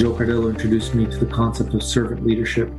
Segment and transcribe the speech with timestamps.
[0.00, 2.72] Joe Cardillo introduced me to the concept of servant leadership.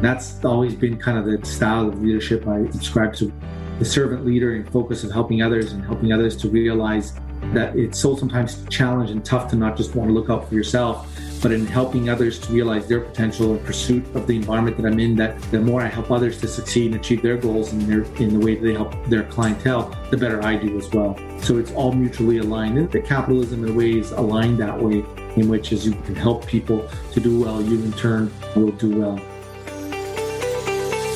[0.00, 3.32] That's always been kind of the style of leadership I subscribe to.
[3.80, 7.14] The servant leader and focus of helping others and helping others to realize
[7.52, 10.54] that it's so sometimes challenging and tough to not just want to look out for
[10.54, 11.08] yourself,
[11.42, 15.00] but in helping others to realize their potential in pursuit of the environment that I'm
[15.00, 18.04] in, that the more I help others to succeed and achieve their goals in their
[18.22, 21.18] in the way that they help their clientele, the better I do as well.
[21.40, 22.78] So it's all mutually aligned.
[22.78, 25.04] And the capitalism in a way is aligned that way,
[25.36, 28.98] in which as you can help people to do well, you in turn will do
[28.98, 29.20] well.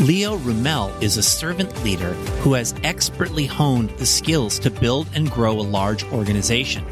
[0.01, 2.13] Leo Ramel is a servant leader
[2.43, 6.85] who has expertly honed the skills to build and grow a large organization.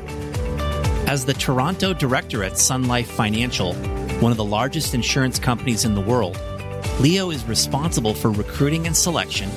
[1.06, 3.74] As the Toronto director at Sun Life Financial,
[4.20, 6.40] one of the largest insurance companies in the world,
[6.98, 9.50] Leo is responsible for recruiting and selection,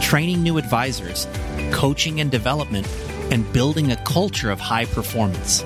[0.00, 1.26] training new advisors,
[1.72, 2.88] coaching and development,
[3.30, 5.62] and building a culture of high performance.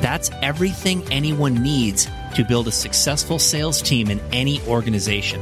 [0.00, 5.40] That's everything anyone needs to build a successful sales team in any organization.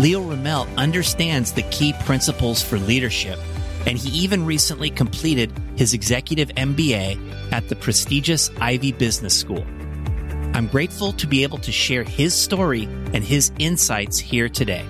[0.00, 3.38] Leo Ramel understands the key principles for leadership,
[3.86, 9.64] and he even recently completed his executive MBA at the prestigious Ivey Business School.
[10.52, 12.84] I'm grateful to be able to share his story
[13.14, 14.84] and his insights here today.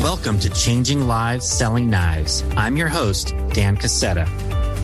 [0.00, 2.44] Welcome to Changing Lives Selling Knives.
[2.56, 4.28] I'm your host, Dan Cassetta.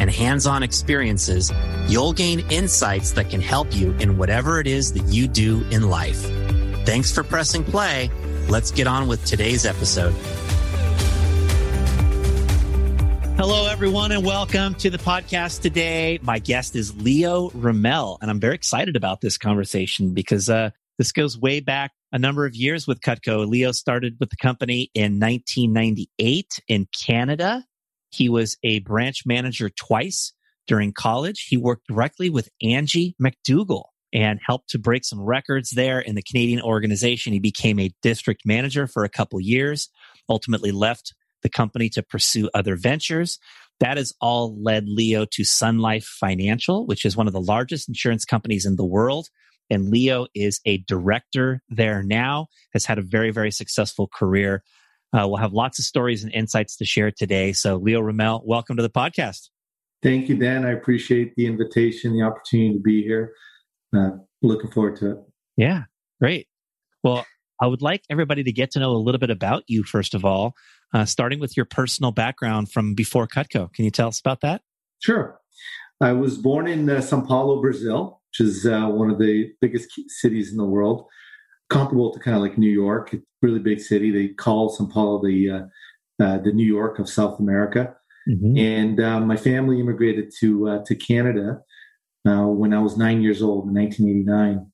[0.00, 1.52] and hands on experiences,
[1.86, 5.88] you'll gain insights that can help you in whatever it is that you do in
[5.88, 6.20] life.
[6.84, 8.10] Thanks for pressing play.
[8.48, 10.14] Let's get on with today's episode.
[13.36, 16.18] Hello, everyone, and welcome to the podcast today.
[16.20, 21.12] My guest is Leo Ramel, and I'm very excited about this conversation because uh, this
[21.12, 23.48] goes way back a number of years with Cutco.
[23.48, 27.64] Leo started with the company in 1998 in Canada.
[28.10, 30.32] He was a branch manager twice
[30.66, 31.46] during college.
[31.48, 36.22] He worked directly with Angie McDougall and helped to break some records there in the
[36.22, 37.32] Canadian organization.
[37.32, 39.88] He became a district manager for a couple years,
[40.28, 43.38] ultimately left the company to pursue other ventures.
[43.78, 47.88] That has all led Leo to Sun Life Financial, which is one of the largest
[47.88, 49.28] insurance companies in the world.
[49.70, 54.62] And Leo is a director there now, has had a very, very successful career.
[55.12, 57.52] Uh, we'll have lots of stories and insights to share today.
[57.52, 59.48] So, Leo Ramel, welcome to the podcast.
[60.02, 60.64] Thank you, Dan.
[60.64, 63.32] I appreciate the invitation, the opportunity to be here.
[63.94, 64.10] Uh,
[64.42, 65.18] looking forward to it.
[65.56, 65.82] Yeah,
[66.20, 66.46] great.
[67.02, 67.26] Well,
[67.60, 70.24] I would like everybody to get to know a little bit about you, first of
[70.24, 70.54] all
[70.92, 73.72] uh, starting with your personal background from before Cutco.
[73.72, 74.62] Can you tell us about that?
[75.00, 75.40] Sure.
[76.00, 79.90] I was born in uh, Sao Paulo, Brazil, which is uh, one of the biggest
[80.08, 81.06] cities in the world,
[81.70, 83.14] comparable to kind of like New York.
[83.14, 84.10] It's really big city.
[84.10, 87.94] They call Sao Paulo the uh, uh, the New York of South America.
[88.28, 88.58] Mm-hmm.
[88.58, 91.60] And uh, my family immigrated to to Canada
[92.24, 94.70] when I was nine years old in 1989,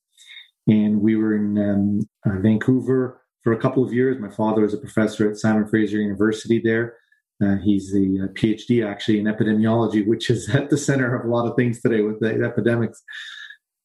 [0.69, 4.19] and we were in um, Vancouver for a couple of years.
[4.19, 6.97] My father is a professor at Simon Fraser University there.
[7.43, 11.49] Uh, he's a, PhD actually in epidemiology, which is at the center of a lot
[11.49, 13.03] of things today with the epidemics.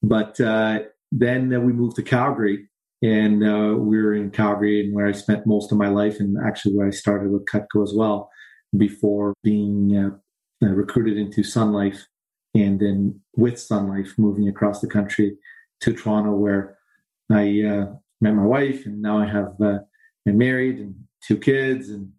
[0.01, 0.79] But uh,
[1.11, 2.69] then uh, we moved to Calgary,
[3.01, 6.37] and uh, we were in Calgary, and where I spent most of my life, and
[6.45, 8.29] actually where I started with Cutco as well,
[8.77, 12.05] before being uh, uh, recruited into Sun Life,
[12.53, 15.37] and then with Sun Life moving across the country
[15.81, 16.77] to Toronto, where
[17.31, 17.87] I
[18.21, 19.79] met my wife, and now I have uh,
[20.25, 20.95] been married and
[21.25, 22.11] two kids, and,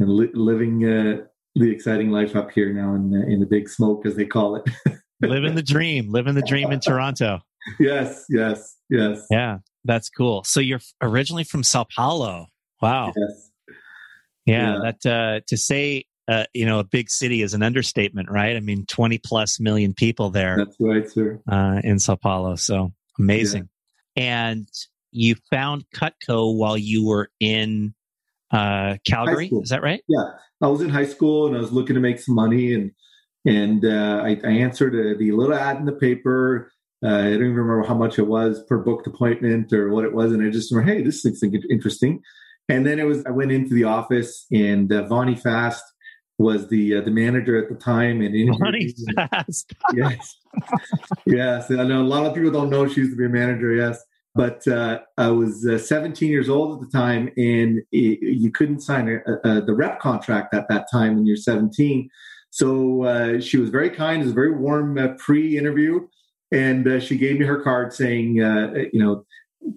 [0.00, 1.24] and li- living uh,
[1.54, 4.56] the exciting life up here now in the, in the big smoke, as they call
[4.56, 4.64] it.
[5.22, 7.40] living the dream, living the dream in Toronto.
[7.78, 9.26] Yes, yes, yes.
[9.30, 10.44] Yeah, that's cool.
[10.44, 12.46] So you're originally from Sao Paulo.
[12.82, 13.12] Wow.
[13.16, 13.50] Yes.
[14.46, 14.78] Yeah, yeah.
[14.82, 18.56] that uh, to say uh, you know, a big city is an understatement, right?
[18.56, 20.56] I mean, 20 plus million people there.
[20.56, 21.40] That's right, sir.
[21.50, 22.54] Uh, in Sao Paulo.
[22.56, 23.68] So amazing.
[24.16, 24.50] Yeah.
[24.50, 24.68] And
[25.10, 27.94] you found Cutco while you were in
[28.50, 29.50] uh, Calgary.
[29.52, 30.02] Is that right?
[30.08, 30.24] Yeah,
[30.62, 32.92] I was in high school and I was looking to make some money, and
[33.44, 36.70] and uh, I, I, answered a, the little ad in the paper.
[37.04, 40.14] Uh, I don't even remember how much it was per booked appointment or what it
[40.14, 42.22] was, and I just remember, hey, this looks interesting.
[42.68, 45.84] And then it was I went into the office, and uh, Vonnie Fast
[46.38, 49.74] was the uh, the manager at the time, and Vonnie Fast.
[49.92, 50.36] yes,
[51.26, 51.70] yes.
[51.70, 53.74] And I know a lot of people don't know she used to be a manager.
[53.74, 54.02] Yes,
[54.34, 58.80] but uh, I was uh, 17 years old at the time, and it, you couldn't
[58.80, 62.08] sign a, a, the rep contract at that time when you're 17.
[62.50, 64.22] So uh, she was very kind.
[64.22, 66.06] It was a very warm uh, pre-interview,
[66.52, 69.24] and uh, she gave me her card saying, uh, you know,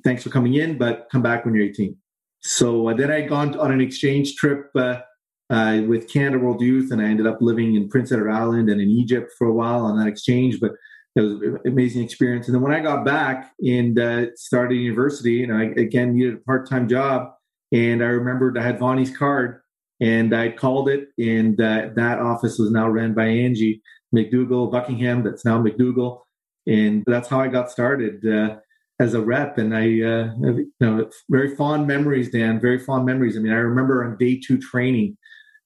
[0.03, 1.95] thanks for coming in, but come back when you're 18.
[2.41, 7.27] So then I'd gone on an exchange trip with Canada World Youth, and I ended
[7.27, 10.59] up living in Prince Edward Island and in Egypt for a while on that exchange.
[10.59, 10.73] But
[11.17, 12.47] it was an amazing experience.
[12.47, 16.37] And then when I got back and uh, started university, and I again needed a
[16.37, 17.31] part time job,
[17.71, 19.61] and I remembered I had Vonnie's card,
[19.99, 23.81] and I called it, and uh, that office was now ran by Angie
[24.15, 25.23] McDougall Buckingham.
[25.23, 26.21] That's now McDougall,
[26.67, 28.57] and that's how I got started uh,
[28.99, 29.57] as a rep.
[29.57, 32.59] And I, uh, you know, very fond memories, Dan.
[32.59, 33.37] Very fond memories.
[33.37, 35.17] I mean, I remember on day two training,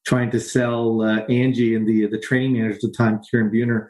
[0.06, 3.88] trying to sell uh, Angie and the the training manager at the time, Kieran Buhner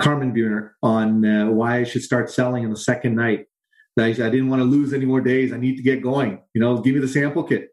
[0.00, 3.46] Carmen Buhner on uh, why I should start selling on the second night.
[3.98, 5.52] I, I didn't want to lose any more days.
[5.52, 6.42] I need to get going.
[6.54, 7.68] You know, give me the sample kit,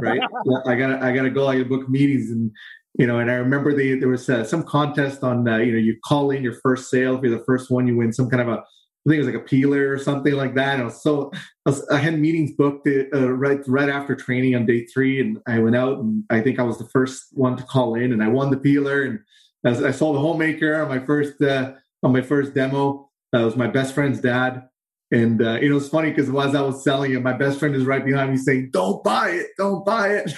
[0.00, 0.20] right?
[0.66, 1.48] I got I got to go.
[1.48, 2.50] I got to book meetings and
[2.98, 3.18] you know.
[3.18, 6.42] And I remember there was uh, some contest on uh, you know you call in
[6.42, 7.16] your first sale.
[7.16, 8.62] If you're the first one, you win some kind of a
[9.04, 10.74] I think it was like a peeler or something like that.
[10.74, 14.54] And I was so I, was, I had meetings booked uh, right right after training
[14.54, 17.56] on day three, and I went out and I think I was the first one
[17.56, 19.18] to call in, and I won the peeler and
[19.64, 21.72] as I sold the homemaker on my first uh,
[22.02, 23.08] on my first demo.
[23.32, 24.68] That was my best friend's dad,
[25.10, 27.74] and uh, you know it's funny because as I was selling it, my best friend
[27.74, 30.34] is right behind me saying, "Don't buy it, don't buy it."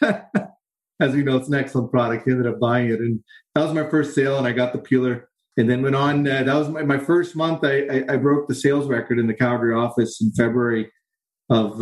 [1.00, 2.24] as you know, it's an excellent product.
[2.24, 3.22] He ended up buying it, and
[3.54, 5.28] that was my first sale, and I got the peeler.
[5.56, 6.26] And then went on.
[6.26, 7.64] Uh, that was my, my first month.
[7.64, 10.90] I, I, I, broke the sales record in the Calgary office in February
[11.50, 11.80] of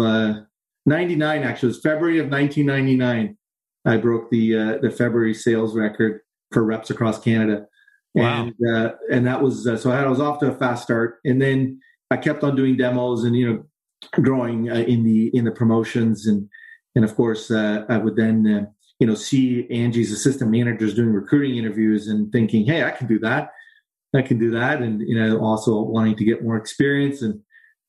[0.86, 1.22] '99.
[1.22, 3.36] Uh, actually, it was February of 1999.
[3.84, 7.66] I broke the uh, the February sales record for reps across Canada.
[8.14, 8.46] Wow.
[8.46, 11.40] And uh, and that was uh, so I was off to a fast start, and
[11.40, 11.80] then
[12.10, 13.64] I kept on doing demos and you know
[14.12, 16.48] growing uh, in the in the promotions and
[16.94, 18.66] and of course uh, I would then uh,
[18.98, 23.18] you know see Angie's assistant managers doing recruiting interviews and thinking, hey, I can do
[23.20, 23.50] that,
[24.14, 27.22] I can do that, and you know also wanting to get more experience.
[27.22, 27.40] And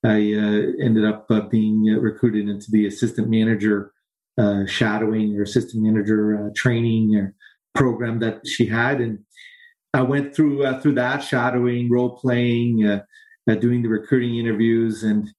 [0.04, 3.92] I uh, ended up being recruited into the assistant manager
[4.68, 7.36] shadowing or assistant manager training or
[7.76, 9.20] program that she had, and
[9.94, 13.02] I went through uh, through that shadowing, role playing, uh,
[13.50, 15.30] uh, doing the recruiting interviews, and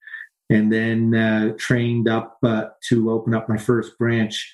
[0.49, 4.53] and then uh, trained up uh, to open up my first branch.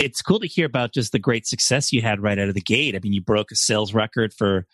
[0.00, 2.60] It's cool to hear about just the great success you had right out of the
[2.60, 2.96] gate.
[2.96, 4.66] I mean, you broke a sales record for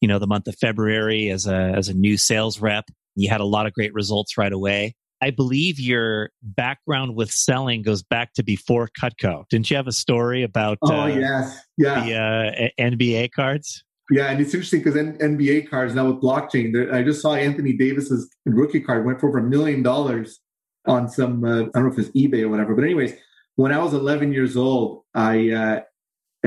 [0.00, 2.86] you know the month of February as a as a new sales rep.
[3.14, 4.94] You had a lot of great results right away.
[5.22, 9.44] I believe your background with selling goes back to before Cutco.
[9.50, 10.78] Didn't you have a story about?
[10.82, 13.84] Oh uh, yes, yeah, the uh, NBA cards.
[14.10, 16.92] Yeah, and it's interesting because NBA cards now with blockchain.
[16.92, 20.40] I just saw Anthony Davis's rookie card went for over a million dollars
[20.86, 21.44] on some.
[21.44, 22.74] Uh, I don't know if it's eBay or whatever.
[22.74, 23.12] But anyways,
[23.60, 25.80] when I was 11 years old, I uh,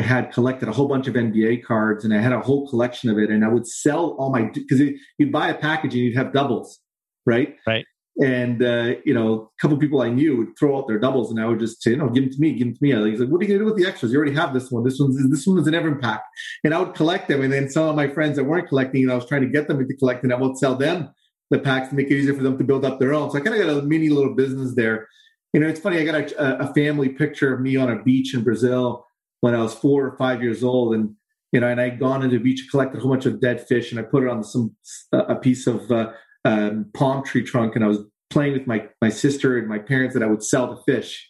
[0.01, 3.19] had collected a whole bunch of NBA cards, and I had a whole collection of
[3.19, 3.29] it.
[3.29, 4.81] And I would sell all my because
[5.19, 6.79] you'd buy a package and you'd have doubles,
[7.27, 7.55] right?
[7.67, 7.85] Right.
[8.19, 11.39] And uh, you know, a couple people I knew would throw out their doubles, and
[11.39, 13.19] I would just say, "You know, give them to me, give them to me." He's
[13.19, 14.11] like, "What are you gonna do with the extras?
[14.11, 14.83] You already have this one.
[14.83, 16.23] This one's this one is an Evan pack."
[16.63, 19.11] And I would collect them, and then some of my friends that weren't collecting, and
[19.11, 21.09] I was trying to get them into collecting, I would sell them
[21.51, 23.29] the packs to make it easier for them to build up their own.
[23.29, 25.07] So I kind of got a mini little business there.
[25.53, 25.99] You know, it's funny.
[25.99, 29.05] I got a, a family picture of me on a beach in Brazil
[29.41, 31.15] when I was four or five years old, and
[31.51, 33.91] you know, and I'd gone into the beach, collected a whole bunch of dead fish,
[33.91, 34.75] and I put it on some
[35.11, 36.11] a piece of uh,
[36.43, 40.15] um, palm tree trunk, and I was playing with my my sister and my parents
[40.15, 41.29] that I would sell the fish.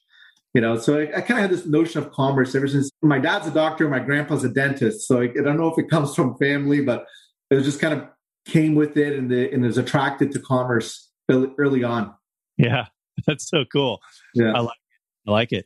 [0.53, 3.19] You know, so I, I kind of had this notion of commerce ever since my
[3.19, 5.07] dad's a doctor, my grandpa's a dentist.
[5.07, 7.05] So I, I don't know if it comes from family, but
[7.49, 8.07] it just kind of
[8.45, 12.13] came with it and, the, and is attracted to commerce early on.
[12.57, 12.85] Yeah,
[13.27, 13.99] that's so cool.
[14.33, 15.29] Yeah, I like it.
[15.29, 15.65] I like it.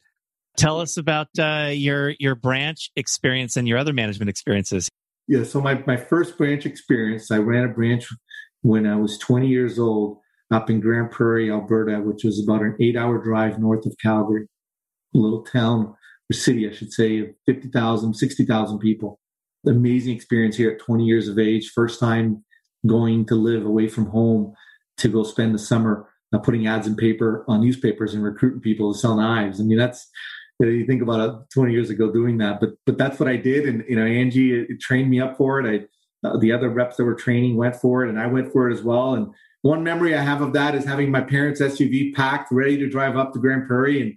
[0.58, 4.90] Tell us about uh, your your branch experience and your other management experiences.
[5.28, 8.08] Yeah, so my my first branch experience, I ran a branch
[8.62, 10.20] when I was 20 years old
[10.52, 14.48] up in Grande Prairie, Alberta, which was about an eight hour drive north of Calgary,
[15.16, 15.96] a little town
[16.30, 19.20] or city, I should say, of 50,000, 60,000 people.
[19.66, 21.72] Amazing experience here at 20 years of age.
[21.74, 22.44] First time
[22.86, 24.54] going to live away from home
[24.98, 28.94] to go spend the summer uh, putting ads in paper on newspapers and recruiting people
[28.94, 29.60] to sell knives.
[29.60, 30.10] I mean, that's
[30.60, 33.30] you, know, you think about it 20 years ago doing that, but but that's what
[33.30, 33.68] I did.
[33.68, 35.88] And you know, Angie it trained me up for it.
[36.24, 38.70] I uh, the other reps that were training went for it, and I went for
[38.70, 39.14] it as well.
[39.14, 42.90] And one memory I have of that is having my parents' SUV packed, ready to
[42.90, 44.14] drive up to Grande Prairie, and,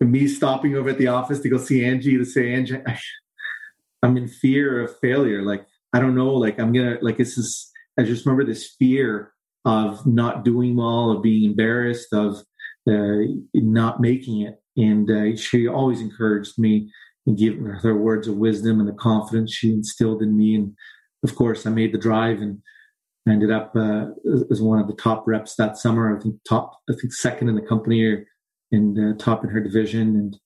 [0.00, 2.98] and me stopping over at the office to go see Angie to say, Angie, I,
[4.02, 5.42] I'm in fear of failure.
[5.42, 7.70] Like I don't know, like I'm gonna like this is.
[7.98, 9.32] I just remember this fear
[9.66, 12.36] of not doing well, of being embarrassed, of
[12.88, 14.54] uh, not making it.
[14.76, 16.90] And uh, she always encouraged me
[17.26, 20.54] and gave her words of wisdom and the confidence she instilled in me.
[20.54, 20.74] And
[21.24, 22.62] of course, I made the drive and
[23.28, 24.06] ended up uh,
[24.50, 26.16] as one of the top reps that summer.
[26.16, 28.24] I think top, I think second in the company
[28.70, 30.14] and uh, top in her division.
[30.14, 30.36] And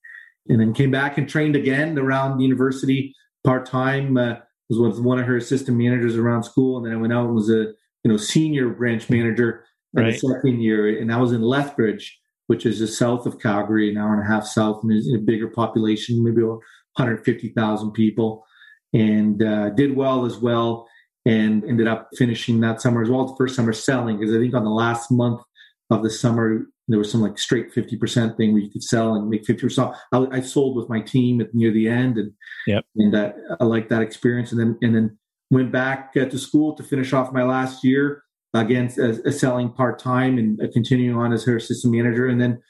[0.49, 4.17] and then came back and trained again around the university part time.
[4.17, 4.37] Uh,
[4.71, 7.35] was with one of her assistant managers around school, and then I went out and
[7.35, 7.73] was a
[8.05, 9.65] you know senior branch manager
[9.95, 10.13] in right.
[10.13, 13.97] the second year, and I was in Lethbridge, which is just south of Calgary, an
[13.97, 18.45] hour and a half south, and is a bigger population, maybe 150,000 people,
[18.93, 20.89] and uh, did well as well,
[21.27, 23.27] and ended up finishing that summer as well.
[23.27, 25.43] The first summer selling because I think on the last month
[25.91, 29.29] of the summer there was some like straight 50% thing where you could sell and
[29.29, 29.97] make 50%.
[30.13, 32.33] I, I sold with my team at near the end and,
[32.67, 32.85] yep.
[32.97, 34.51] and uh, I liked that experience.
[34.51, 35.19] And then, and then
[35.51, 38.23] went back uh, to school to finish off my last year
[38.55, 42.27] again as, as selling part-time and uh, continuing on as her assistant manager.
[42.27, 42.63] And then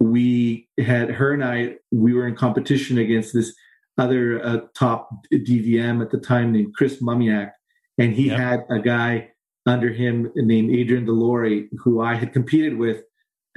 [0.00, 3.54] we had her and I, we were in competition against this
[3.96, 7.52] other uh, top DVM at the time named Chris Mumiak.
[7.98, 8.38] And he yep.
[8.38, 9.30] had a guy
[9.66, 13.02] under him named Adrian Delory who I had competed with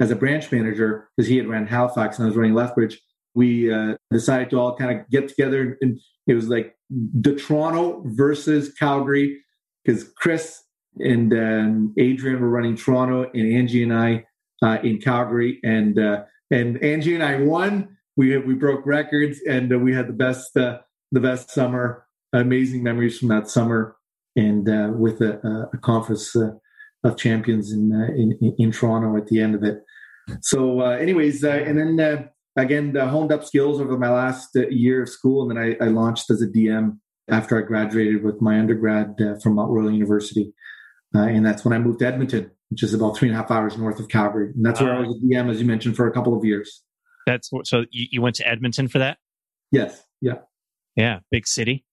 [0.00, 3.00] as a branch manager because he had ran Halifax and I was running Lethbridge.
[3.38, 8.02] We uh, decided to all kind of get together, and it was like the Toronto
[8.04, 9.38] versus Calgary
[9.84, 10.62] because Chris
[10.98, 14.24] and um, Adrian were running Toronto, and Angie and I
[14.62, 17.96] uh, in Calgary, and uh, and Angie and I won.
[18.16, 20.78] We we broke records, and uh, we had the best uh,
[21.12, 22.04] the best summer.
[22.32, 23.96] Amazing memories from that summer,
[24.36, 26.36] and uh, with a, a conference
[27.04, 27.92] of champions in,
[28.40, 29.78] in, in Toronto at the end of it.
[30.42, 35.08] So, anyways, and then uh, again, honed up skills over my last uh, year of
[35.08, 36.98] school, and then I, I, launched as a DM
[37.30, 40.52] after I graduated with my undergrad uh, from Mount Royal University,
[41.14, 43.50] uh, and that's when I moved to Edmonton, which is about three and a half
[43.50, 46.06] hours north of Calgary, and that's where I was a DM, as you mentioned, for
[46.06, 46.82] a couple of years.
[47.26, 49.18] That's so you, you went to Edmonton for that.
[49.70, 50.02] Yes.
[50.20, 50.38] Yeah.
[50.96, 51.20] Yeah.
[51.30, 51.84] Big city.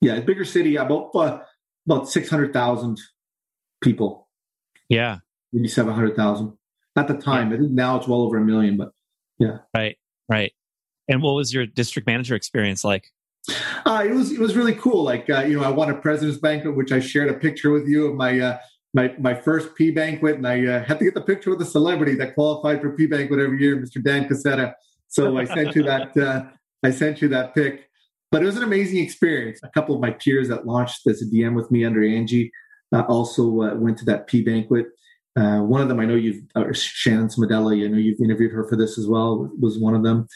[0.00, 0.76] Yeah, bigger city.
[0.76, 1.10] About
[1.86, 2.98] about six hundred thousand
[3.80, 4.28] people.
[4.88, 5.18] Yeah.
[5.52, 6.54] Maybe seven hundred thousand
[6.96, 7.50] at the time.
[7.50, 7.56] Yeah.
[7.56, 8.90] I think now it's well over a million, but
[9.38, 9.58] yeah.
[9.74, 9.96] Right,
[10.28, 10.52] right.
[11.08, 13.10] And what was your district manager experience like?
[13.86, 15.02] Uh, it was it was really cool.
[15.02, 17.88] Like uh, you know, I won a president's banquet, which I shared a picture with
[17.88, 18.58] you of my uh,
[18.92, 21.64] my my first P banquet, and I uh, had to get the picture with the
[21.64, 24.02] celebrity that qualified for P banquet every year, Mr.
[24.02, 24.74] Dan Cassetta.
[25.08, 26.44] So I sent you that uh,
[26.82, 27.88] I sent you that pic.
[28.30, 29.60] But it was an amazing experience.
[29.62, 32.52] A couple of my peers that launched as a DM with me under Angie
[32.92, 34.86] uh, also went to that P banquet.
[35.38, 38.66] Uh, one of them, I know you've, uh, Shannon Smedella, I know you've interviewed her
[38.68, 40.26] for this as well, was one of them.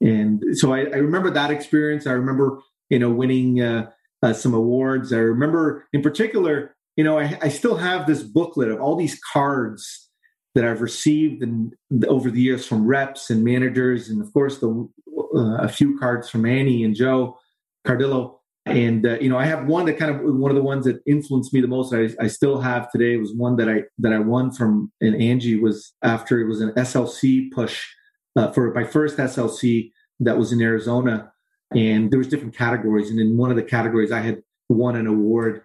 [0.00, 2.06] And so I, I remember that experience.
[2.06, 3.90] I remember, you know, winning uh,
[4.22, 5.12] uh, some awards.
[5.12, 9.18] I remember in particular, you know, I, I, still have this booklet of all these
[9.32, 10.08] cards
[10.54, 11.74] that I've received and
[12.08, 14.88] over the years from reps and managers, and of course the
[15.34, 17.38] uh, a few cards from Annie and Joe
[17.86, 18.35] Cardillo.
[18.66, 21.00] And uh, you know, I have one that kind of one of the ones that
[21.06, 21.94] influenced me the most.
[21.94, 25.56] I, I still have today was one that I that I won from and Angie
[25.56, 27.86] was after it was an SLC push
[28.34, 31.32] uh, for my first SLC that was in Arizona,
[31.76, 33.08] and there was different categories.
[33.08, 35.62] And in one of the categories, I had won an award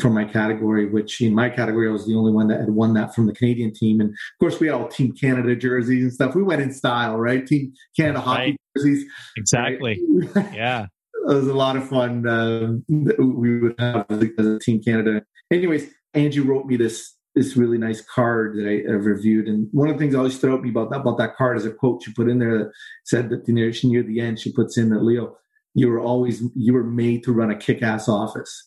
[0.00, 2.94] from my category, which in my category I was the only one that had won
[2.94, 4.00] that from the Canadian team.
[4.00, 6.34] And of course, we had all Team Canada jerseys and stuff.
[6.34, 7.46] We went in style, right?
[7.46, 8.56] Team Canada hockey right.
[8.74, 9.04] jerseys.
[9.36, 10.00] Exactly.
[10.34, 10.48] Right?
[10.54, 10.86] yeah
[11.34, 12.26] was a lot of fun.
[12.26, 15.22] Uh, we would have as a Team Canada.
[15.50, 19.94] Anyways, Angie wrote me this this really nice card that I, reviewed, and one of
[19.94, 22.12] the things I always throw me about that about that card is a quote she
[22.12, 22.72] put in there that
[23.04, 25.36] said that near, near the end she puts in that Leo,
[25.74, 28.66] you were always you were made to run a kick-ass office.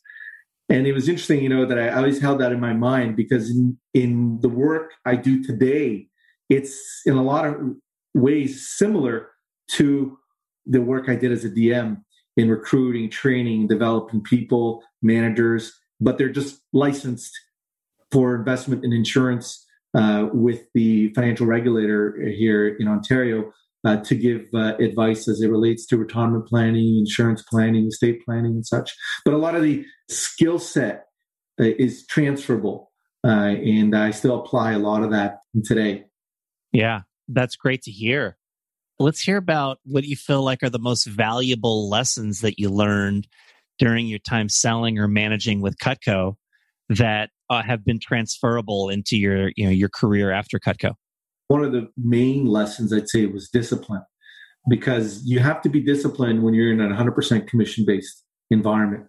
[0.69, 3.49] And it was interesting, you know, that I always held that in my mind because
[3.49, 6.07] in, in the work I do today,
[6.49, 7.55] it's in a lot of
[8.13, 9.31] ways similar
[9.71, 10.17] to
[10.65, 11.97] the work I did as a DM
[12.37, 17.31] in recruiting, training, developing people, managers, but they're just licensed
[18.11, 23.51] for investment in insurance uh, with the financial regulator here in Ontario
[23.83, 28.53] uh, to give uh, advice as it relates to retirement planning, insurance planning, estate planning,
[28.53, 28.95] and such.
[29.25, 31.05] But a lot of the skill set
[31.59, 32.91] uh, is transferable.
[33.25, 36.05] uh, and I still apply a lot of that today.
[36.71, 38.37] Yeah, that's great to hear.
[39.01, 43.27] Let's hear about what you feel like are the most valuable lessons that you learned
[43.79, 46.35] during your time selling or managing with Cutco
[46.89, 50.93] that uh, have been transferable into your you know your career after Cutco.
[51.47, 54.03] One of the main lessons I'd say was discipline,
[54.69, 59.05] because you have to be disciplined when you're in a 100% commission based environment.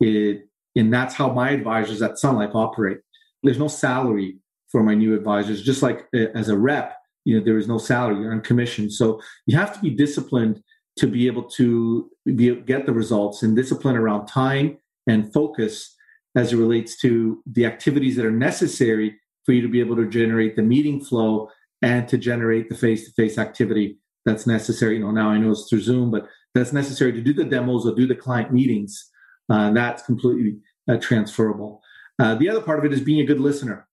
[0.00, 2.98] It, and that's how my advisors at Sun Life operate.
[3.42, 4.38] There's no salary
[4.72, 7.78] for my new advisors, just like uh, as a rep, you know, there is no
[7.78, 8.90] salary, you're on commission.
[8.90, 10.62] So you have to be disciplined
[10.98, 15.94] to be able to be, get the results and discipline around time and focus
[16.36, 20.08] as it relates to the activities that are necessary for you to be able to
[20.08, 21.50] generate the meeting flow
[21.82, 24.96] and to generate the face-to-face activity that's necessary.
[24.96, 27.86] You know, now I know it's through Zoom, but that's necessary to do the demos
[27.86, 29.10] or do the client meetings.
[29.50, 30.56] Uh, that's completely
[30.88, 31.82] uh, transferable.
[32.18, 33.86] Uh, the other part of it is being a good listener.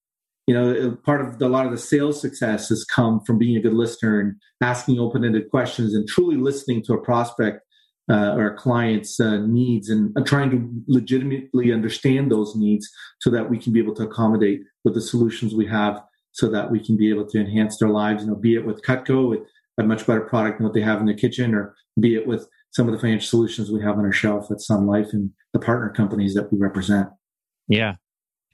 [0.48, 3.38] You know, uh, part of the, a lot of the sales success has come from
[3.38, 7.62] being a good listener and asking open-ended questions and truly listening to a prospect
[8.12, 13.50] uh, or a client's uh, needs and trying to legitimately understand those needs so that
[13.50, 16.98] we can be able to accommodate with the solutions we have so that we can
[16.98, 19.42] be able to enhance their lives, you know, be it with Cutco with
[19.80, 22.48] a much better product than what they have in their kitchen, or be it with
[22.72, 25.60] some of the financial solutions we have on our shelf at Sun Life and the
[25.60, 27.10] partner companies that we represent.
[27.68, 27.96] Yeah.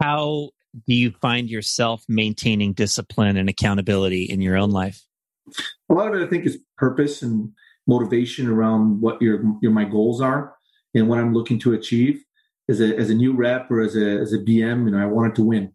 [0.01, 0.49] How
[0.85, 5.03] do you find yourself maintaining discipline and accountability in your own life?
[5.89, 7.51] A lot of it, I think, is purpose and
[7.87, 10.53] motivation around what your your my goals are
[10.93, 12.23] and what I'm looking to achieve.
[12.69, 15.05] As a as a new rep or as a as a BM, you know, I
[15.05, 15.71] wanted to win.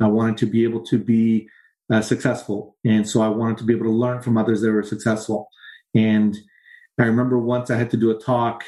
[0.00, 1.48] I wanted to be able to be
[1.92, 4.82] uh, successful, and so I wanted to be able to learn from others that were
[4.82, 5.48] successful.
[5.94, 6.36] And
[6.98, 8.64] I remember once I had to do a talk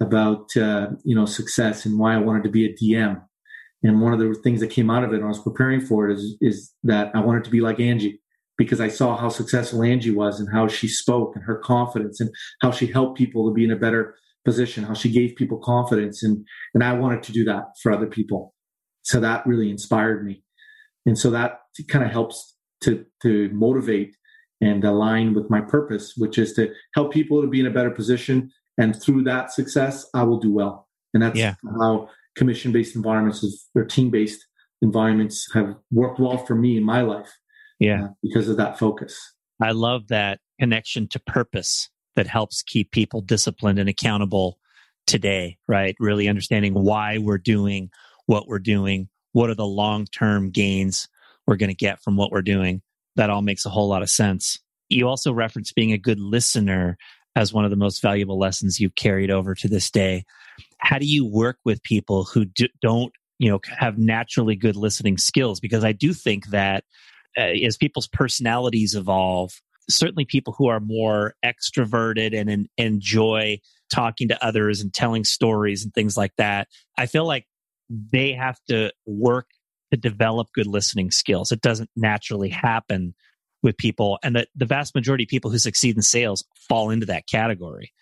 [0.00, 3.22] about uh, you know success and why I wanted to be a DM.
[3.86, 6.08] And one of the things that came out of it, and I was preparing for
[6.08, 8.20] it, is is that I wanted to be like Angie
[8.58, 12.30] because I saw how successful Angie was and how she spoke and her confidence and
[12.60, 16.22] how she helped people to be in a better position, how she gave people confidence.
[16.22, 18.54] And, and I wanted to do that for other people.
[19.02, 20.42] So that really inspired me.
[21.04, 24.16] And so that kind of helps to, to motivate
[24.60, 27.90] and align with my purpose, which is to help people to be in a better
[27.90, 28.50] position.
[28.78, 30.88] And through that success, I will do well.
[31.12, 31.54] And that's yeah.
[31.78, 34.46] how commission based environments or team based
[34.82, 37.32] environments have worked well for me in my life
[37.78, 38.04] yeah.
[38.04, 39.34] Uh, because of that focus.
[39.60, 44.58] I love that connection to purpose that helps keep people disciplined and accountable
[45.06, 45.94] today, right?
[46.00, 47.90] Really understanding why we're doing
[48.26, 49.08] what we're doing.
[49.32, 51.08] What are the long term gains
[51.46, 52.82] we're going to get from what we're doing?
[53.16, 54.58] That all makes a whole lot of sense.
[54.88, 56.98] You also referenced being a good listener
[57.34, 60.24] as one of the most valuable lessons you've carried over to this day.
[60.78, 65.18] How do you work with people who do, don't, you know, have naturally good listening
[65.18, 65.60] skills?
[65.60, 66.84] Because I do think that
[67.38, 69.52] uh, as people's personalities evolve,
[69.88, 73.58] certainly people who are more extroverted and, and enjoy
[73.92, 77.46] talking to others and telling stories and things like that, I feel like
[77.88, 79.46] they have to work
[79.92, 81.52] to develop good listening skills.
[81.52, 83.14] It doesn't naturally happen
[83.62, 84.18] with people.
[84.22, 87.92] And the, the vast majority of people who succeed in sales fall into that category.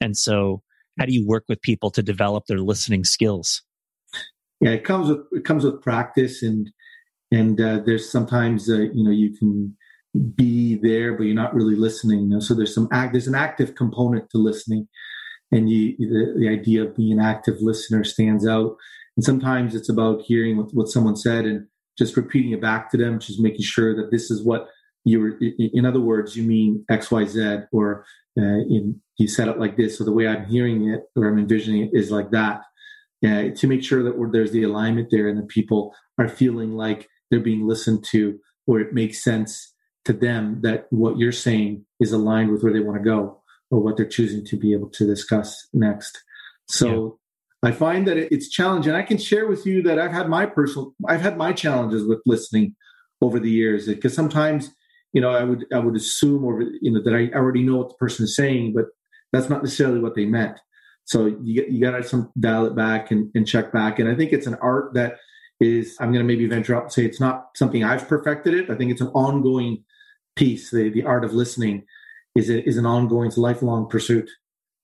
[0.00, 0.62] And so,
[0.98, 3.62] how do you work with people to develop their listening skills?
[4.60, 6.70] Yeah, it comes with it comes with practice and
[7.32, 9.76] and uh, there's sometimes uh, you know you can
[10.34, 14.28] be there but you're not really listening so there's some act there's an active component
[14.28, 14.86] to listening
[15.50, 18.76] and you the, the, idea of being an active listener stands out
[19.16, 22.98] and sometimes it's about hearing what, what someone said and just repeating it back to
[22.98, 24.68] them just making sure that this is what
[25.04, 28.04] you were in other words you mean xyz or
[28.38, 31.38] uh, in, you set it like this so the way i'm hearing it or i'm
[31.38, 32.62] envisioning it is like that
[33.24, 37.08] uh, to make sure that there's the alignment there and that people are feeling like
[37.30, 39.72] they're being listened to or it makes sense
[40.04, 43.80] to them that what you're saying is aligned with where they want to go or
[43.80, 46.22] what they're choosing to be able to discuss next.
[46.66, 47.18] So
[47.62, 47.70] yeah.
[47.70, 48.92] I find that it's challenging.
[48.92, 52.20] I can share with you that I've had my personal, I've had my challenges with
[52.26, 52.74] listening
[53.20, 54.70] over the years because sometimes,
[55.12, 57.90] you know, I would, I would assume or, you know, that I already know what
[57.90, 58.86] the person is saying, but
[59.32, 60.58] that's not necessarily what they meant.
[61.04, 63.98] So you, you got to some dial it back and, and check back.
[63.98, 65.16] And I think it's an art that
[65.60, 68.70] is I'm going to maybe venture out and say it's not something I've perfected it.
[68.70, 69.84] I think it's an ongoing
[70.36, 70.70] piece.
[70.70, 71.84] The the art of listening
[72.36, 74.28] is a, is an ongoing, lifelong pursuit.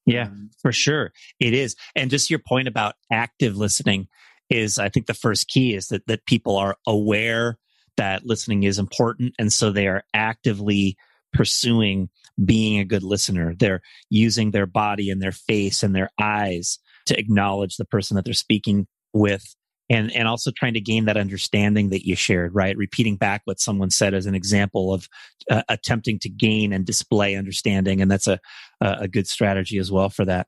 [0.07, 0.29] Yeah,
[0.63, 1.77] for sure, it is.
[1.95, 4.09] And just your point about active listening
[4.49, 7.59] is, I think, the first key is that that people are aware
[7.99, 10.97] that listening is important, and so they are actively
[11.33, 12.09] pursuing
[12.45, 13.55] being a good listener.
[13.55, 18.25] They're using their body and their face and their eyes to acknowledge the person that
[18.25, 19.55] they're speaking with
[19.91, 22.77] and and also trying to gain that understanding that you shared right?
[22.77, 25.09] Repeating back what someone said as an example of
[25.51, 28.01] uh, attempting to gain and display understanding.
[28.01, 28.39] And that's a
[28.81, 30.47] a good strategy as well for that.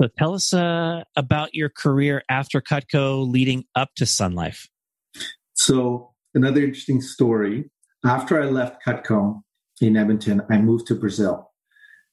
[0.00, 4.68] So tell us uh, about your career after cutco leading up to sun life.
[5.54, 7.70] So another interesting story
[8.04, 9.42] after i left cutco
[9.80, 11.52] in edmonton i moved to brazil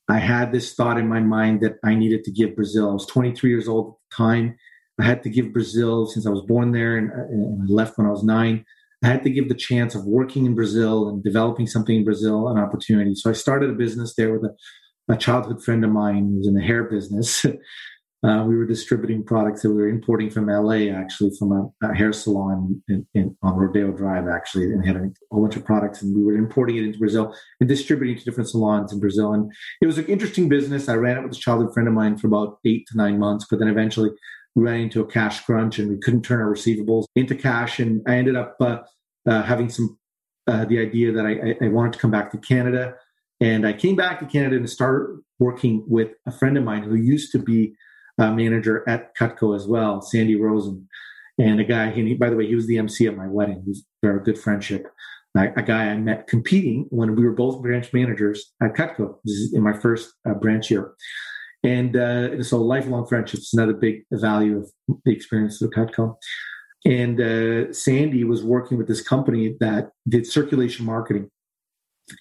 [0.09, 3.05] i had this thought in my mind that i needed to give brazil i was
[3.05, 4.55] 23 years old at the time
[5.01, 8.11] I had to give Brazil since I was born there and, and, left when I
[8.11, 8.65] was nine.
[9.03, 12.49] I had to give the chance of working in Brazil and developing something in Brazil
[12.49, 13.15] an opportunity.
[13.15, 16.53] So I started a business there with a, a childhood friend of mine who's in
[16.53, 17.45] the hair business.
[18.23, 21.95] uh, we were distributing products that we were importing from LA, actually, from a, a
[21.95, 26.03] hair salon in, in, on Rodeo Drive, actually, and had a whole bunch of products.
[26.03, 29.33] And we were importing it into Brazil and distributing to different salons in Brazil.
[29.33, 30.87] And it was an interesting business.
[30.87, 33.47] I ran it with a childhood friend of mine for about eight to nine months,
[33.49, 34.11] but then eventually
[34.53, 37.79] we ran into a cash crunch and we couldn't turn our receivables into cash.
[37.79, 38.79] And I ended up uh,
[39.27, 39.97] uh, having some
[40.47, 42.95] uh, the idea that I, I, wanted to come back to Canada.
[43.39, 46.95] And I came back to Canada and started working with a friend of mine who
[46.95, 47.75] used to be
[48.21, 50.87] a manager at Cutco as well, Sandy Rosen.
[51.37, 53.63] And a guy, he, by the way, he was the MC at my wedding.
[53.65, 54.87] He's very good friendship.
[55.35, 59.15] A, guy I met competing when we were both branch managers at Cutco.
[59.23, 60.93] This is in my first uh, branch year.
[61.63, 64.71] And uh, so lifelong friendships, another big value of
[65.05, 66.15] the experience of Cutco.
[66.85, 71.29] And uh, Sandy was working with this company that did circulation marketing.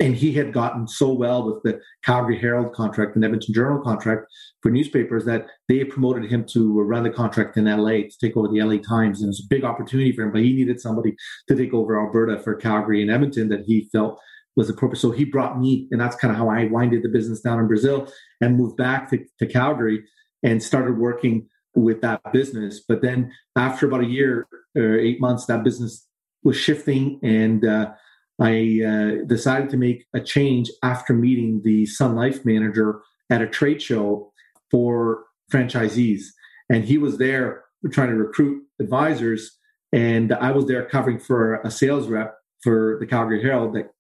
[0.00, 4.26] And he had gotten so well with the Calgary Herald contract and Edmonton Journal contract
[4.62, 8.48] for newspapers that they promoted him to run the contract in LA to take over
[8.48, 9.20] the LA Times.
[9.20, 11.14] And it was a big opportunity for him, but he needed somebody
[11.48, 14.20] to take over Alberta for Calgary and Edmonton that he felt
[14.57, 15.00] was appropriate.
[15.00, 17.66] So he brought me, and that's kind of how I winded the business down in
[17.66, 20.05] Brazil and moved back to, to Calgary
[20.42, 22.81] and started working with that business.
[22.87, 26.07] But then after about a year or eight months, that business
[26.42, 27.92] was shifting, and uh,
[28.40, 33.46] I uh, decided to make a change after meeting the Sun Life manager at a
[33.46, 34.33] trade show
[34.70, 36.22] for franchisees,
[36.70, 39.59] and he was there trying to recruit advisors,
[39.92, 43.90] and I was there covering for a sales rep for the Calgary Herald that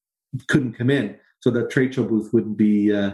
[0.48, 2.92] couldn't come in, so the trade show booth wouldn't be.
[2.94, 3.12] Uh,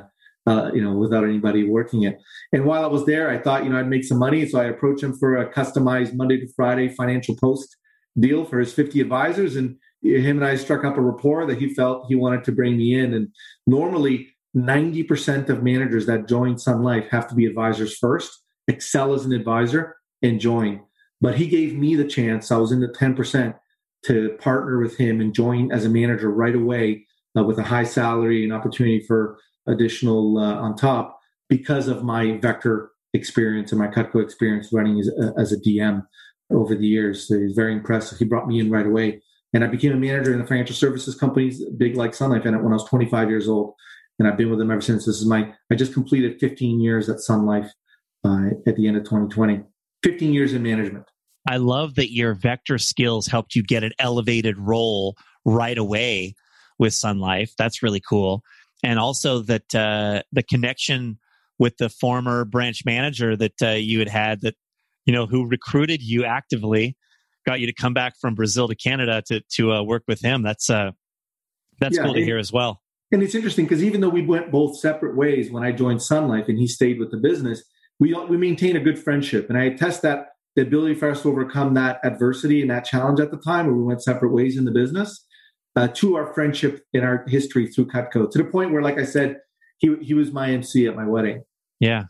[0.48, 2.20] uh, you know, without anybody working it.
[2.52, 4.46] And while I was there, I thought, you know, I'd make some money.
[4.46, 7.76] So I approached him for a customized Monday to Friday financial post
[8.18, 9.56] deal for his 50 advisors.
[9.56, 12.76] And him and I struck up a rapport that he felt he wanted to bring
[12.76, 13.14] me in.
[13.14, 13.28] And
[13.66, 19.24] normally, 90% of managers that join Sun Life have to be advisors first, excel as
[19.24, 20.80] an advisor, and join.
[21.20, 22.50] But he gave me the chance.
[22.50, 23.54] I was in the 10%
[24.06, 27.06] to partner with him and join as a manager right away
[27.36, 32.38] uh, with a high salary and opportunity for additional uh, on top because of my
[32.38, 36.02] vector experience and my Cutco experience running as, uh, as a DM
[36.50, 37.26] over the years.
[37.26, 38.18] So he's very impressive.
[38.18, 39.22] He brought me in right away.
[39.56, 42.62] And I became a manager in the financial services companies, big like Sun Life, and
[42.62, 43.74] when I was 25 years old.
[44.18, 45.06] And I've been with them ever since.
[45.06, 47.70] This is my, I just completed 15 years at Sun Life
[48.24, 49.62] uh, at the end of 2020.
[50.02, 51.06] 15 years in management.
[51.48, 56.34] I love that your vector skills helped you get an elevated role right away
[56.78, 57.52] with Sun Life.
[57.56, 58.42] That's really cool
[58.82, 61.18] and also that uh, the connection
[61.58, 64.54] with the former branch manager that uh, you had had that
[65.06, 66.96] you know who recruited you actively
[67.46, 70.42] got you to come back from brazil to canada to to uh, work with him
[70.42, 70.90] that's uh
[71.78, 72.82] that's yeah, cool to hear as well
[73.12, 76.28] and it's interesting because even though we went both separate ways when i joined sun
[76.28, 77.62] life and he stayed with the business
[77.98, 81.28] we we maintain a good friendship and i attest that the ability for us to
[81.28, 84.64] overcome that adversity and that challenge at the time where we went separate ways in
[84.64, 85.26] the business
[85.76, 89.04] uh, to our friendship in our history through Cutco to the point where, like I
[89.04, 89.36] said,
[89.78, 91.44] he he was my MC at my wedding.
[91.78, 92.04] Yeah,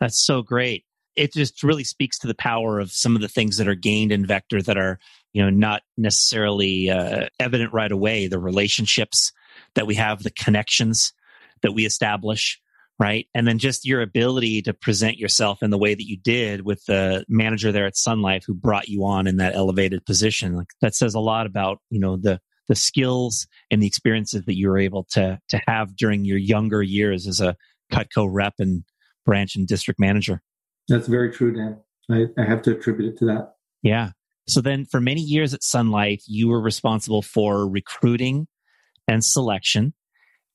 [0.00, 0.84] that's so great.
[1.16, 4.12] It just really speaks to the power of some of the things that are gained
[4.12, 4.98] in Vector that are
[5.32, 8.26] you know not necessarily uh, evident right away.
[8.26, 9.32] The relationships
[9.74, 11.12] that we have, the connections
[11.62, 12.60] that we establish,
[12.98, 13.26] right?
[13.34, 16.84] And then just your ability to present yourself in the way that you did with
[16.86, 20.54] the manager there at Sun Life who brought you on in that elevated position.
[20.54, 24.56] Like that says a lot about, you know, the the skills and the experiences that
[24.56, 27.56] you were able to to have during your younger years as a
[27.92, 28.84] Cutco rep and
[29.26, 30.40] branch and district manager.
[30.88, 31.78] That's very true, Dan.
[32.10, 33.54] I, I have to attribute it to that.
[33.82, 34.10] Yeah.
[34.46, 38.46] So then for many years at Sun Life, you were responsible for recruiting
[39.08, 39.94] and selection.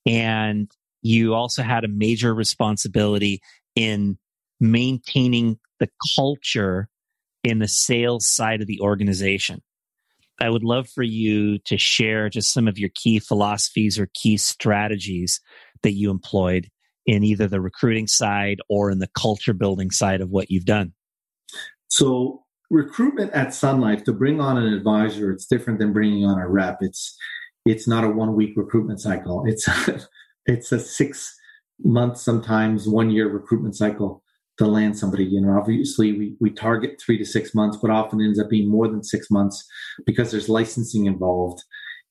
[0.06, 0.70] And
[1.02, 3.40] you also had a major responsibility
[3.74, 4.18] in
[4.60, 6.88] maintaining the culture
[7.42, 9.62] in the sales side of the organization.
[10.40, 14.36] I would love for you to share just some of your key philosophies or key
[14.36, 15.40] strategies
[15.82, 16.68] that you employed
[17.06, 20.92] in either the recruiting side or in the culture building side of what you've done.
[21.88, 26.38] So recruitment at Sun Life to bring on an advisor, it's different than bringing on
[26.38, 26.78] a rep.
[26.80, 27.16] It's
[27.66, 29.44] it's not a one week recruitment cycle.
[29.46, 30.00] It's a,
[30.46, 31.36] it's a six
[31.82, 34.22] month, sometimes one year recruitment cycle
[34.58, 35.24] to land somebody.
[35.24, 38.70] You know, obviously we, we target three to six months, but often ends up being
[38.70, 39.66] more than six months
[40.06, 41.62] because there's licensing involved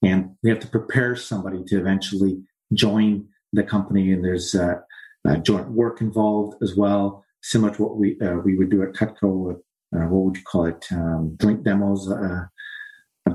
[0.02, 2.42] and we have to prepare somebody to eventually
[2.74, 4.12] join the company.
[4.12, 4.80] And there's uh,
[5.28, 8.94] uh, joint work involved as well, similar to what we uh, we would do at
[8.94, 9.32] Cutco.
[9.48, 9.58] With,
[9.96, 10.86] uh, what would you call it?
[10.92, 12.10] Um, joint demos.
[12.10, 12.46] Uh,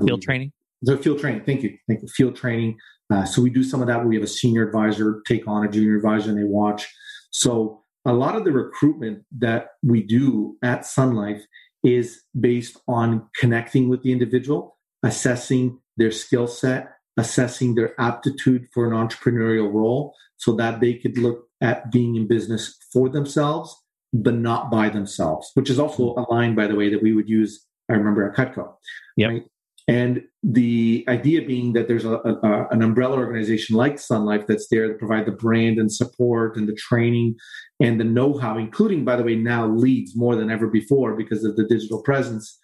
[0.05, 0.51] field training.
[0.81, 1.43] The field training.
[1.45, 1.77] Thank you.
[1.87, 2.07] Thank you.
[2.07, 2.77] Field training.
[3.11, 4.05] Uh, so we do some of that.
[4.05, 6.87] We have a senior advisor take on a junior advisor, and they watch.
[7.31, 11.43] So a lot of the recruitment that we do at Sun Life
[11.83, 18.85] is based on connecting with the individual, assessing their skill set, assessing their aptitude for
[18.85, 23.75] an entrepreneurial role so that they could look at being in business for themselves,
[24.13, 27.29] but not by themselves, which is also a line, by the way, that we would
[27.29, 28.73] use, I remember at Cutco.
[29.17, 29.29] Yep.
[29.29, 29.43] Right?
[29.87, 34.67] And the idea being that there's a, a, an umbrella organization like Sun Life that's
[34.69, 37.35] there to provide the brand and support and the training
[37.79, 41.55] and the know-how, including, by the way, now leads more than ever before because of
[41.55, 42.57] the digital presence.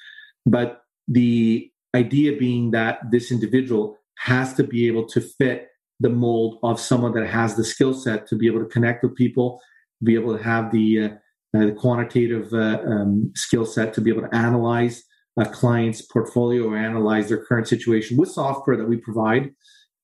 [0.47, 5.67] But the idea being that this individual has to be able to fit
[5.99, 9.15] the mold of someone that has the skill set to be able to connect with
[9.15, 9.59] people,
[10.03, 11.09] be able to have the, uh,
[11.57, 15.03] uh, the quantitative uh, um, skill set to be able to analyze
[15.39, 19.49] a client's portfolio or analyze their current situation with software that we provide,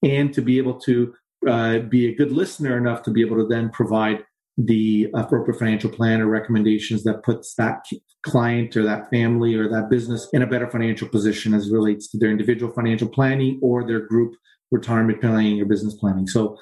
[0.03, 1.13] and to be able to
[1.47, 4.23] uh, be a good listener enough to be able to then provide
[4.57, 7.85] the appropriate financial plan or recommendations that puts that
[8.23, 12.17] client or that family or that business in a better financial position as relates to
[12.17, 14.33] their individual financial planning or their group
[14.71, 16.27] retirement planning or business planning.
[16.27, 16.57] So,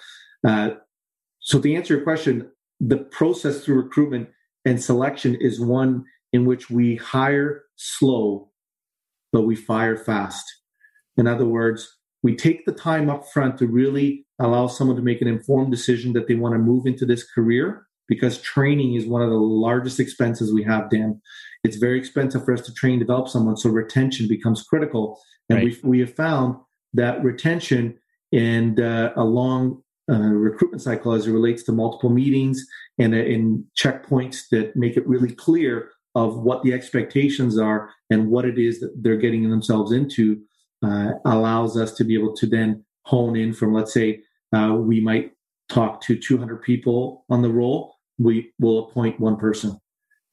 [0.45, 0.71] uh,
[1.39, 4.29] so to answer your question, the process through recruitment
[4.65, 6.03] and selection is one
[6.33, 8.51] in which we hire slow,
[9.31, 10.43] but we fire fast.
[11.17, 15.21] In other words, we take the time up front to really allow someone to make
[15.21, 19.21] an informed decision that they want to move into this career because training is one
[19.21, 21.21] of the largest expenses we have, Dan.
[21.63, 25.19] It's very expensive for us to train, develop someone, so retention becomes critical.
[25.49, 25.77] And right.
[25.83, 26.57] we we have found
[26.93, 27.97] that retention
[28.31, 32.63] and uh, a long uh, recruitment cycle as it relates to multiple meetings
[32.99, 38.29] and uh, in checkpoints that make it really clear of what the expectations are and
[38.29, 40.41] what it is that they're getting themselves into
[40.83, 44.21] uh, allows us to be able to then hone in from let's say
[44.53, 45.31] uh, we might
[45.69, 49.79] talk to 200 people on the role we will appoint one person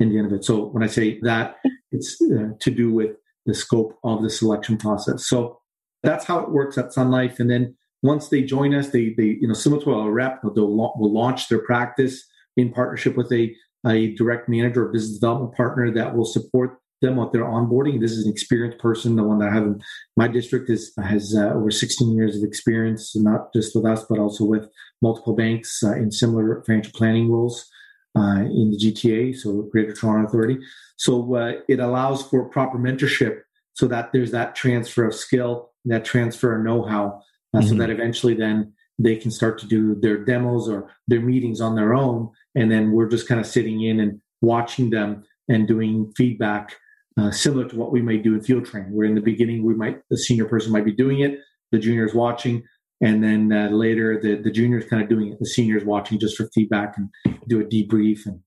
[0.01, 0.45] in the end of it.
[0.45, 1.57] So when i say that
[1.91, 5.27] it's uh, to do with the scope of the selection process.
[5.27, 5.61] So
[6.03, 7.39] that's how it works at sun life.
[7.39, 10.67] And then once they join us, they they you know similar to a rep, they'll
[10.67, 12.25] will launch their practice
[12.57, 13.55] in partnership with a
[13.87, 18.01] a direct manager or business development partner that will support them with their onboarding.
[18.01, 19.17] This is an experienced person.
[19.17, 19.83] The one that I have in
[20.17, 24.19] my district is has uh, over 16 years of experience, not just with us, but
[24.19, 24.69] also with
[25.03, 27.69] multiple banks uh, in similar financial planning roles
[28.17, 30.59] uh, in the GTA, so Greater Toronto Authority.
[30.97, 33.41] So uh, it allows for proper mentorship,
[33.75, 37.21] so that there's that transfer of skill, that transfer of know-how
[37.55, 37.69] uh, mm-hmm.
[37.69, 41.75] so that eventually then they can start to do their demos or their meetings on
[41.75, 42.31] their own.
[42.55, 46.77] And then we're just kind of sitting in and watching them and doing feedback
[47.19, 48.93] uh, similar to what we might do in field training.
[48.93, 51.39] Where in the beginning, we might, the senior person might be doing it,
[51.71, 52.63] the juniors watching,
[53.01, 56.37] and then uh, later the, the juniors kind of doing it, the seniors watching just
[56.37, 57.11] for feedback and
[57.49, 58.21] do a debrief.
[58.27, 58.41] And,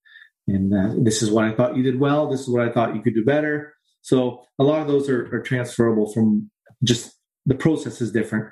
[0.47, 2.27] and uh, this is what I thought you did well.
[2.29, 3.73] This is what I thought you could do better.
[4.01, 6.49] So a lot of those are, are transferable from
[6.83, 8.51] just the process is different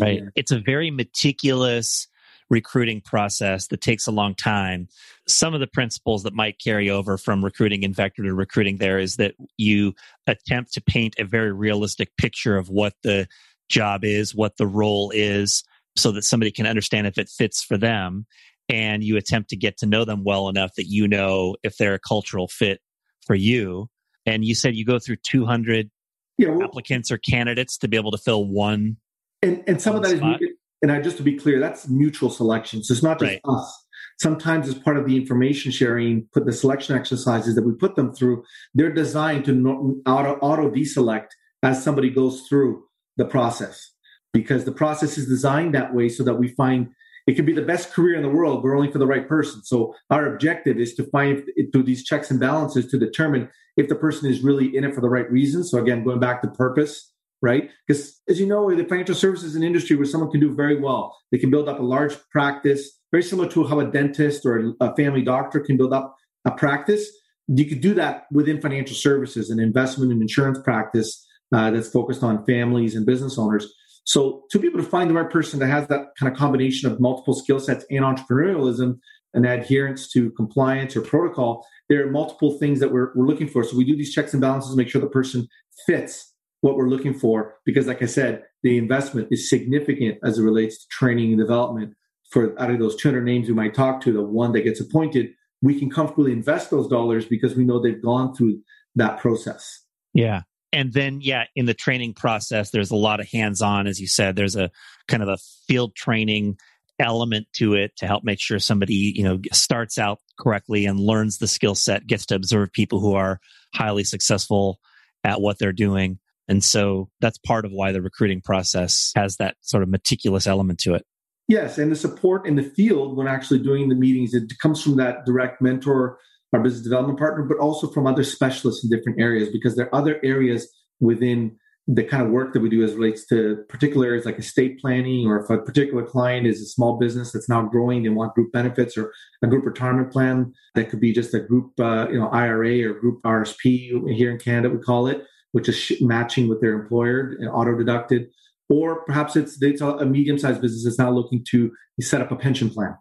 [0.00, 0.22] Right.
[0.34, 2.06] It's a very meticulous
[2.50, 4.88] recruiting process that takes a long time.
[5.26, 8.98] Some of the principles that might carry over from recruiting in Vector to recruiting there
[8.98, 9.94] is that you
[10.26, 13.26] attempt to paint a very realistic picture of what the
[13.68, 15.64] job is, what the role is,
[15.96, 18.26] so that somebody can understand if it fits for them.
[18.68, 21.94] And you attempt to get to know them well enough that you know if they're
[21.94, 22.80] a cultural fit
[23.26, 23.88] for you.
[24.24, 25.90] And you said you go through 200
[26.38, 28.96] yeah, well, applicants or candidates to be able to fill one
[29.42, 30.40] and and some of that spot.
[30.40, 30.50] is
[30.82, 32.82] and I just to be clear, that's mutual selection.
[32.82, 33.40] So it's not just right.
[33.44, 33.86] us.
[34.20, 38.12] Sometimes as part of the information sharing, put the selection exercises that we put them
[38.12, 41.28] through, they're designed to auto auto deselect
[41.62, 42.84] as somebody goes through
[43.16, 43.92] the process
[44.32, 46.88] because the process is designed that way so that we find
[47.26, 49.62] it could be the best career in the world, but only for the right person.
[49.62, 53.94] So our objective is to find through these checks and balances to determine if the
[53.94, 55.70] person is really in it for the right reasons.
[55.70, 57.11] So again, going back to purpose,
[57.42, 57.70] right?
[57.86, 60.80] Because as you know, the financial services is an industry where someone can do very
[60.80, 61.16] well.
[61.32, 64.94] They can build up a large practice, very similar to how a dentist or a
[64.94, 67.08] family doctor can build up a practice.
[67.48, 72.22] you could do that within financial services and investment and insurance practice uh, that's focused
[72.22, 73.74] on families and business owners.
[74.04, 76.90] So to be able to find the right person that has that kind of combination
[76.90, 78.98] of multiple skill sets and entrepreneurialism
[79.34, 83.64] and adherence to compliance or protocol, there are multiple things that we're, we're looking for.
[83.64, 85.46] So we do these checks and balances to make sure the person
[85.86, 86.31] fits
[86.62, 87.56] what we're looking for.
[87.64, 91.94] Because like I said, the investment is significant as it relates to training and development.
[92.30, 95.34] For out of those 200 names we might talk to, the one that gets appointed,
[95.60, 98.60] we can comfortably invest those dollars because we know they've gone through
[98.94, 99.84] that process.
[100.14, 104.00] Yeah and then yeah in the training process there's a lot of hands on as
[104.00, 104.70] you said there's a
[105.06, 105.36] kind of a
[105.68, 106.56] field training
[106.98, 111.38] element to it to help make sure somebody you know starts out correctly and learns
[111.38, 113.40] the skill set gets to observe people who are
[113.74, 114.78] highly successful
[115.24, 116.18] at what they're doing
[116.52, 120.78] and so that's part of why the recruiting process has that sort of meticulous element
[120.80, 121.06] to it.
[121.48, 124.96] Yes and the support in the field when actually doing the meetings it comes from
[124.96, 126.18] that direct mentor
[126.52, 129.94] our business development partner, but also from other specialists in different areas because there are
[129.94, 130.68] other areas
[131.00, 131.56] within
[131.88, 135.26] the kind of work that we do as relates to particular areas like estate planning,
[135.26, 138.52] or if a particular client is a small business that's now growing, they want group
[138.52, 139.12] benefits or
[139.42, 143.00] a group retirement plan that could be just a group, uh, you know, IRA or
[143.00, 147.32] group RSP here in Canada we call it, which is sh- matching with their employer
[147.32, 148.28] uh, and auto deducted,
[148.68, 152.36] or perhaps it's it's a medium sized business that's now looking to set up a
[152.36, 152.94] pension plan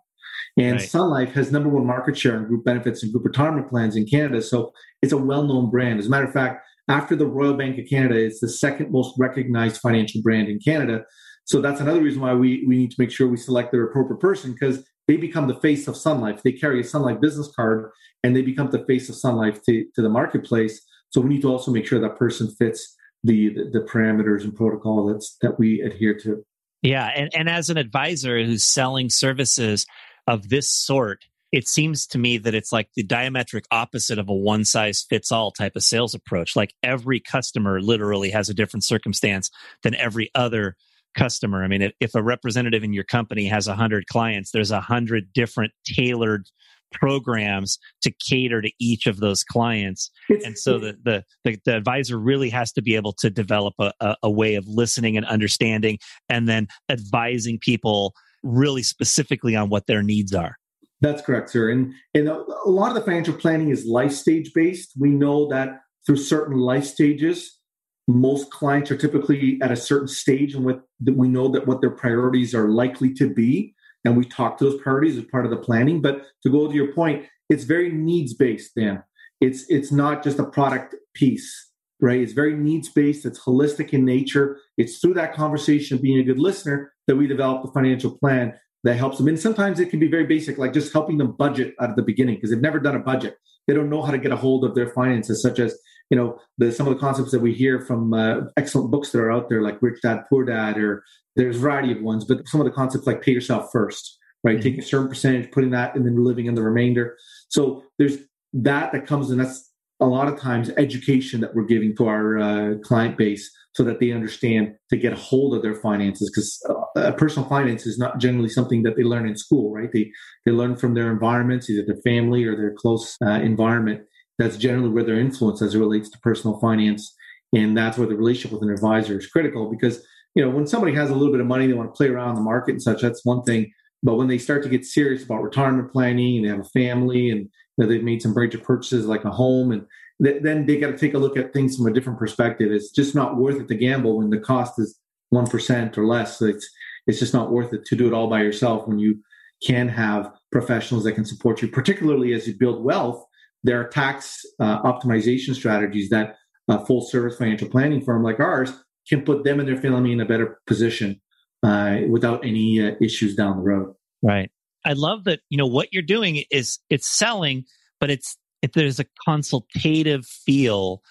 [0.57, 0.89] and right.
[0.89, 4.05] Sun Life has number one market share in group benefits and group retirement plans in
[4.05, 4.41] Canada.
[4.41, 5.99] So it's a well known brand.
[5.99, 9.15] As a matter of fact, after the Royal Bank of Canada, it's the second most
[9.17, 11.03] recognized financial brand in Canada.
[11.45, 14.19] So that's another reason why we, we need to make sure we select the appropriate
[14.19, 16.43] person because they become the face of Sun Life.
[16.43, 17.89] They carry a Sun Life business card
[18.23, 20.81] and they become the face of Sun Life to, to the marketplace.
[21.11, 24.55] So we need to also make sure that person fits the, the, the parameters and
[24.55, 26.43] protocol that's that we adhere to.
[26.81, 29.85] Yeah, and, and as an advisor who's selling services,
[30.27, 34.33] of this sort, it seems to me that it's like the diametric opposite of a
[34.33, 36.55] one size fits all type of sales approach.
[36.55, 39.51] Like every customer literally has a different circumstance
[39.83, 40.75] than every other
[41.15, 41.63] customer.
[41.63, 44.79] I mean, if, if a representative in your company has a hundred clients, there's a
[44.79, 46.47] hundred different tailored
[46.91, 50.11] programs to cater to each of those clients.
[50.29, 53.91] and so the, the, the, the, advisor really has to be able to develop a,
[53.99, 55.97] a, a way of listening and understanding
[56.29, 60.55] and then advising people really specifically on what their needs are.
[61.01, 61.71] That's correct, sir.
[61.71, 64.93] And, and a, a lot of the financial planning is life stage based.
[64.99, 67.59] We know that through certain life stages,
[68.07, 71.91] most clients are typically at a certain stage and what we know that what their
[71.91, 73.75] priorities are likely to be.
[74.03, 76.01] And we talk to those priorities as part of the planning.
[76.01, 79.03] But to go to your point, it's very needs based, Dan.
[79.39, 82.19] It's it's not just a product piece right?
[82.19, 84.57] It's very needs based, it's holistic in nature.
[84.77, 88.95] It's through that conversation, being a good listener, that we develop the financial plan that
[88.95, 89.27] helps them.
[89.27, 92.35] And sometimes it can be very basic, like just helping them budget at the beginning
[92.35, 93.37] because they've never done a budget.
[93.67, 95.77] They don't know how to get a hold of their finances, such as
[96.11, 99.19] you know the, some of the concepts that we hear from uh, excellent books that
[99.19, 101.03] are out there, like Rich Dad Poor Dad, or
[101.35, 102.25] there's a variety of ones.
[102.25, 104.57] But some of the concepts like pay yourself first, right?
[104.57, 104.63] Mm-hmm.
[104.63, 107.17] Take a certain percentage, putting that, and then living in the remainder.
[107.47, 108.17] So there's
[108.53, 109.71] that that comes, and that's
[110.01, 114.01] a lot of times education that we're giving to our uh, client base so that
[114.01, 116.61] they understand to get a hold of their finances because
[116.97, 120.11] uh, personal finance is not generally something that they learn in school right they
[120.45, 124.01] they learn from their environments either their family or their close uh, environment
[124.41, 127.15] that's generally where their influence as it relates to personal finance
[127.53, 130.93] and that's where the relationship with an advisor is critical because you know when somebody
[130.93, 133.01] has a little bit of money they want to play around the market and such
[133.01, 133.71] that's one thing
[134.03, 137.29] but when they start to get serious about retirement planning and they have a family
[137.29, 139.85] and you know, they've made some major purchases like a home and
[140.23, 142.71] th- then they got to take a look at things from a different perspective.
[142.71, 144.99] It's just not worth it to gamble when the cost is
[145.33, 146.39] 1% or less.
[146.39, 146.69] So it's,
[147.07, 149.19] it's just not worth it to do it all by yourself when you
[149.65, 153.23] can have professionals that can support you, particularly as you build wealth.
[153.63, 156.35] There are tax uh, optimization strategies that
[156.67, 158.71] a full service financial planning firm like ours
[159.07, 161.21] can put them and their family in a better position
[161.63, 163.93] uh, without any uh, issues down the road.
[164.21, 164.51] Right.
[164.85, 167.65] I love that, you know, what you're doing is it's selling,
[167.99, 171.01] but it's, if there's a consultative feel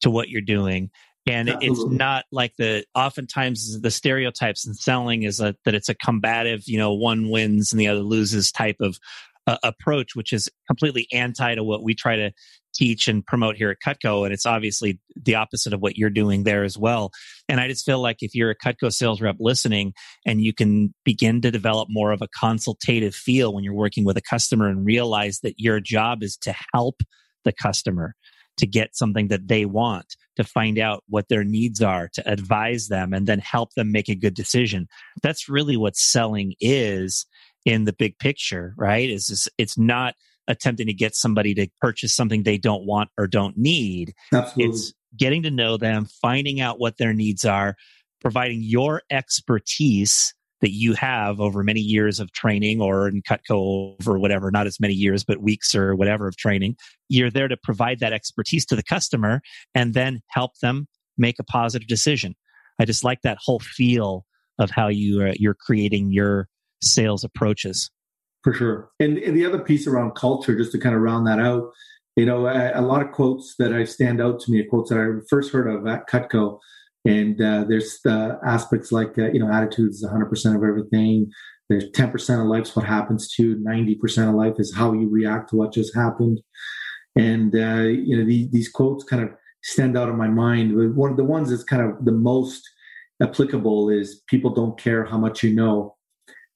[0.00, 0.90] to what you're doing.
[1.26, 1.68] And Absolutely.
[1.68, 6.62] it's not like the oftentimes the stereotypes in selling is a, that it's a combative,
[6.66, 8.98] you know, one wins and the other loses type of
[9.50, 12.30] uh, approach, which is completely anti to what we try to
[12.72, 14.24] teach and promote here at Cutco.
[14.24, 17.10] And it's obviously the opposite of what you're doing there as well.
[17.48, 19.92] And I just feel like if you're a Cutco sales rep listening
[20.24, 24.16] and you can begin to develop more of a consultative feel when you're working with
[24.16, 27.00] a customer and realize that your job is to help
[27.44, 28.14] the customer
[28.58, 32.88] to get something that they want, to find out what their needs are, to advise
[32.88, 34.86] them, and then help them make a good decision.
[35.22, 37.26] That's really what selling is
[37.64, 39.08] in the big picture, right?
[39.08, 40.14] Is it's not
[40.48, 44.12] attempting to get somebody to purchase something they don't want or don't need.
[44.32, 44.74] Absolutely.
[44.74, 47.76] It's getting to know them, finding out what their needs are,
[48.20, 54.18] providing your expertise that you have over many years of training or in Cutco over
[54.18, 56.76] whatever, not as many years, but weeks or whatever of training.
[57.08, 59.40] You're there to provide that expertise to the customer
[59.74, 60.86] and then help them
[61.16, 62.34] make a positive decision.
[62.78, 64.26] I just like that whole feel
[64.58, 66.48] of how you uh, you're creating your
[66.82, 67.90] sales approaches.
[68.42, 68.90] For sure.
[68.98, 71.70] And, and, the other piece around culture, just to kind of round that out,
[72.16, 75.24] you know, a, lot of quotes that I stand out to me, quotes that I
[75.28, 76.58] first heard of at Cutco
[77.04, 81.30] and uh, there's uh, aspects like, uh, you know, attitude is 100% of everything.
[81.68, 83.56] There's 10% of life's what happens to, you.
[83.56, 86.40] 90% of life is how you react to what just happened.
[87.16, 89.30] And, uh, you know, the, these quotes kind of
[89.62, 90.74] stand out in my mind.
[90.76, 92.68] But One of the ones that's kind of the most
[93.22, 95.96] applicable is people don't care how much you know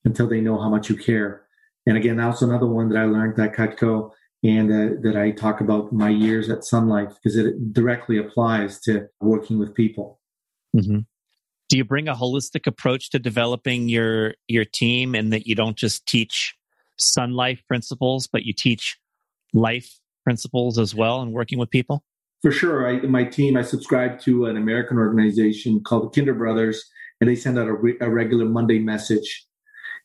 [0.05, 1.43] until they know how much you care.
[1.87, 4.11] And again, that's another one that I learned at Cutco
[4.43, 8.79] and uh, that I talk about my years at Sun Life because it directly applies
[8.81, 10.21] to working with people.
[10.77, 11.01] Mm-hmm.
[11.71, 15.77] Do you bring a holistic approach to developing your your team, and that you don't
[15.77, 16.55] just teach
[16.99, 18.99] Sun Life principles, but you teach
[19.55, 22.05] life principles as well, and working with people?
[22.43, 23.57] For sure, I, my team.
[23.57, 26.85] I subscribe to an American organization called the Kinder Brothers,
[27.21, 29.47] and they send out a, re, a regular Monday message.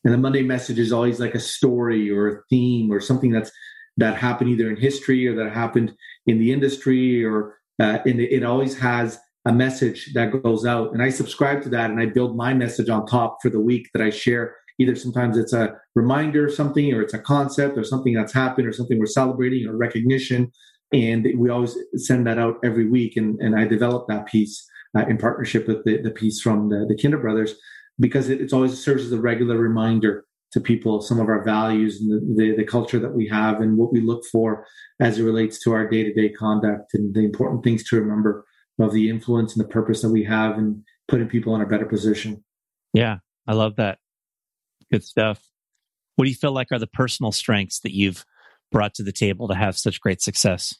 [0.04, 3.50] And the Monday message is always like a story or a theme or something that's
[3.96, 5.94] that happened either in history or that happened
[6.26, 10.92] in the industry or uh, it, always has a message that goes out.
[10.92, 13.88] And I subscribe to that and I build my message on top for the week
[13.92, 14.56] that I share.
[14.78, 18.66] Either sometimes it's a reminder of something or it's a concept or something that's happened
[18.66, 20.50] or something we're celebrating or recognition.
[20.92, 23.16] And we always send that out every week.
[23.16, 26.86] And, and I develop that piece uh, in partnership with the, the piece from the,
[26.88, 27.54] the Kinder Brothers
[28.00, 32.00] because it, it's always serves as a regular reminder to people some of our values
[32.00, 34.66] and the, the, the, culture that we have and what we look for
[35.00, 38.44] as it relates to our day-to-day conduct and the important things to remember
[38.80, 41.86] of the influence and the purpose that we have in putting people in a better
[41.86, 42.42] position.
[42.92, 43.98] Yeah, I love that.
[44.90, 45.40] Good stuff.
[46.16, 48.24] What do you feel like are the personal strengths that you've
[48.72, 50.74] brought to the table to have such great success?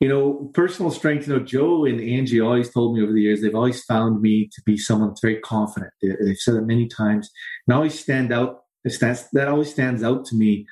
[0.00, 3.40] You know, personal strength, you know, Joe and Angie always told me over the years,
[3.40, 5.92] they've always found me to be someone that's very confident.
[6.02, 7.30] They've said it many times
[7.66, 8.64] and I always stand out.
[8.84, 10.66] That always stands out to me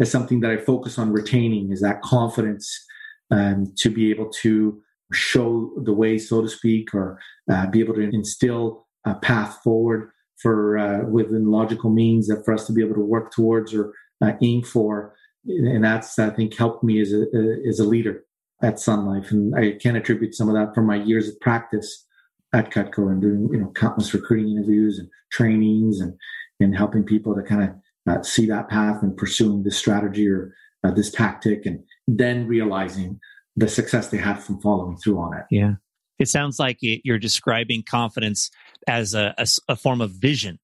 [0.00, 2.86] as something that I focus on retaining is that confidence
[3.30, 4.80] um, to be able to
[5.12, 7.18] show the way, so to speak, or
[7.50, 10.10] uh, be able to instill a path forward
[10.40, 13.92] for uh, within logical means that for us to be able to work towards or
[14.22, 15.14] uh, aim for.
[15.46, 17.24] And that's, I think, helped me as a,
[17.68, 18.24] as a leader
[18.62, 19.30] at Sun Life.
[19.30, 22.04] And I can attribute some of that from my years of practice
[22.52, 26.14] at Cutco and doing, you know, countless recruiting interviews and trainings and,
[26.60, 27.70] and helping people to kind of
[28.08, 30.54] uh, see that path and pursuing this strategy or
[30.84, 33.20] uh, this tactic and then realizing
[33.56, 35.44] the success they have from following through on it.
[35.50, 35.74] Yeah.
[36.18, 38.50] It sounds like you're describing confidence
[38.86, 40.58] as a, a, a form of vision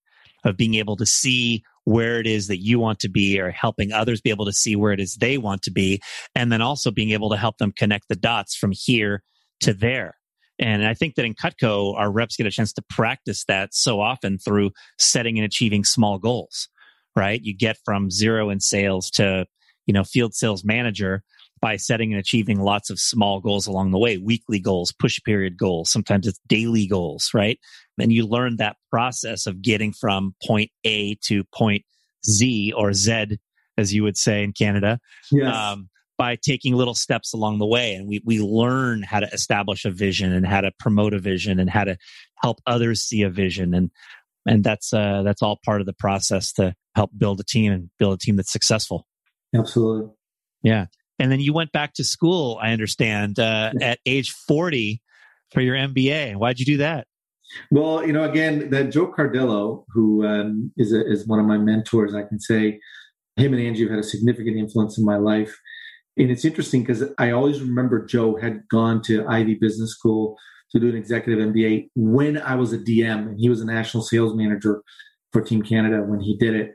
[0.44, 3.92] of being able to see where it is that you want to be or helping
[3.92, 6.00] others be able to see where it is they want to be.
[6.34, 9.22] And then also being able to help them connect the dots from here
[9.60, 10.16] to there.
[10.58, 14.00] And I think that in Cutco, our reps get a chance to practice that so
[14.00, 16.68] often through setting and achieving small goals,
[17.16, 17.40] right?
[17.42, 19.46] You get from zero in sales to,
[19.86, 21.22] you know, field sales manager
[21.64, 25.56] by setting and achieving lots of small goals along the way, weekly goals, push period
[25.56, 27.58] goals, sometimes it's daily goals, right?
[27.98, 31.82] And you learn that process of getting from point A to point
[32.28, 33.38] Z or Z,
[33.78, 34.98] as you would say in Canada.
[35.32, 35.56] Yes.
[35.56, 35.88] Um,
[36.18, 37.94] by taking little steps along the way.
[37.94, 41.58] And we, we learn how to establish a vision and how to promote a vision
[41.58, 41.96] and how to
[42.42, 43.72] help others see a vision.
[43.72, 43.90] And,
[44.46, 47.88] and that's, uh, that's all part of the process to help build a team and
[47.98, 49.06] build a team that's successful.
[49.56, 50.10] Absolutely.
[50.62, 50.86] Yeah.
[51.18, 55.00] And then you went back to school, I understand, uh, at age 40
[55.52, 56.36] for your MBA.
[56.36, 57.06] Why'd you do that?
[57.70, 61.58] Well, you know, again, that Joe Cardello, who um, is a, is one of my
[61.58, 62.80] mentors, I can say,
[63.36, 65.56] him and Angie have had a significant influence in my life.
[66.16, 70.36] And it's interesting because I always remember Joe had gone to Ivey Business School
[70.70, 74.02] to do an executive MBA when I was a DM, and he was a national
[74.02, 74.82] sales manager
[75.32, 76.74] for Team Canada when he did it.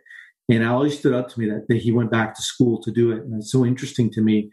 [0.50, 2.92] And it always stood out to me that, that he went back to school to
[2.92, 3.20] do it.
[3.20, 4.52] And it's so interesting to me.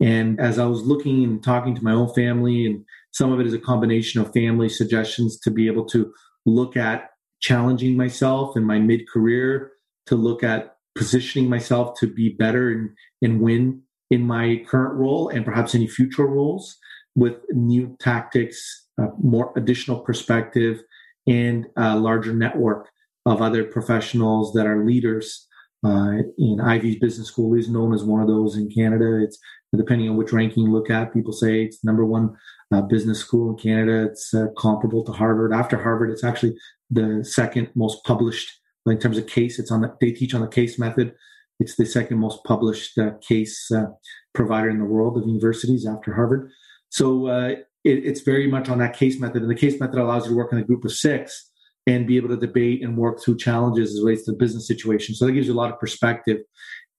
[0.00, 3.46] And as I was looking and talking to my own family, and some of it
[3.46, 6.12] is a combination of family suggestions to be able to
[6.46, 9.72] look at challenging myself in my mid career,
[10.06, 12.90] to look at positioning myself to be better and,
[13.20, 16.78] and win in my current role and perhaps any future roles
[17.14, 20.82] with new tactics, uh, more additional perspective,
[21.26, 22.88] and a larger network
[23.24, 25.48] of other professionals that are leaders
[25.84, 29.08] Uh, in Ivey Business School is known as one of those in Canada.
[29.24, 29.38] It's
[29.82, 31.12] depending on which ranking you look at.
[31.12, 32.26] People say it's number one
[32.72, 33.96] uh, business school in Canada.
[34.08, 35.52] It's uh, comparable to Harvard.
[35.52, 36.54] After Harvard, it's actually
[36.98, 38.48] the second most published
[38.86, 39.58] in terms of case.
[39.60, 41.14] It's on the, they teach on the case method.
[41.58, 43.90] It's the second most published uh, case uh,
[44.38, 46.42] provider in the world of universities after Harvard.
[46.90, 47.48] So uh,
[47.90, 50.36] it, it's very much on that case method, and the case method allows you to
[50.36, 51.50] work in a group of six
[51.86, 55.14] and be able to debate and work through challenges as relates to the business situation.
[55.14, 56.38] So that gives you a lot of perspective.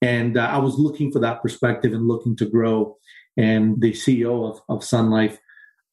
[0.01, 2.97] And uh, I was looking for that perspective and looking to grow.
[3.37, 5.39] And the CEO of, of Sun Life,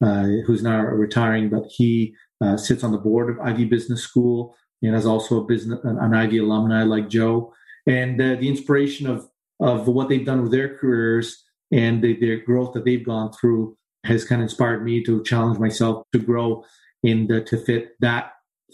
[0.03, 4.55] uh, who's now retiring, but he uh, sits on the board of Ivey Business School
[4.81, 7.53] and is also a business an Ivey alumni like Joe.
[7.87, 9.27] And uh, the inspiration of
[9.59, 13.77] of what they've done with their careers and the, their growth that they've gone through
[14.03, 16.63] has kind of inspired me to challenge myself to grow
[17.03, 18.31] and to fit that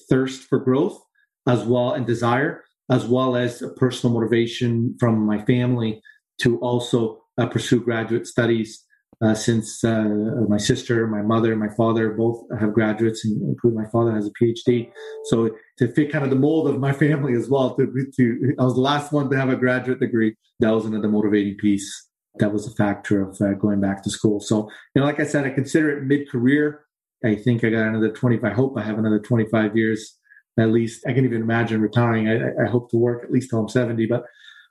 [0.09, 0.99] thirst for growth
[1.47, 6.01] as well and desire as well as a personal motivation from my family
[6.39, 8.85] to also uh, pursue graduate studies
[9.21, 10.03] uh, since uh,
[10.47, 14.31] my sister, my mother, my father both have graduates, and including my father has a
[14.31, 14.91] PhD.
[15.25, 18.63] So to fit kind of the mold of my family as well, to, to I
[18.63, 20.35] was the last one to have a graduate degree.
[20.59, 22.09] That was another motivating piece.
[22.35, 24.39] That was a factor of uh, going back to school.
[24.39, 26.85] So, you know, like I said, I consider it mid-career.
[27.23, 28.51] I think I got another 25.
[28.51, 30.17] I hope I have another 25 years
[30.59, 31.05] at least.
[31.07, 32.27] I can even imagine retiring.
[32.27, 34.23] I, I hope to work at least till I'm 70, but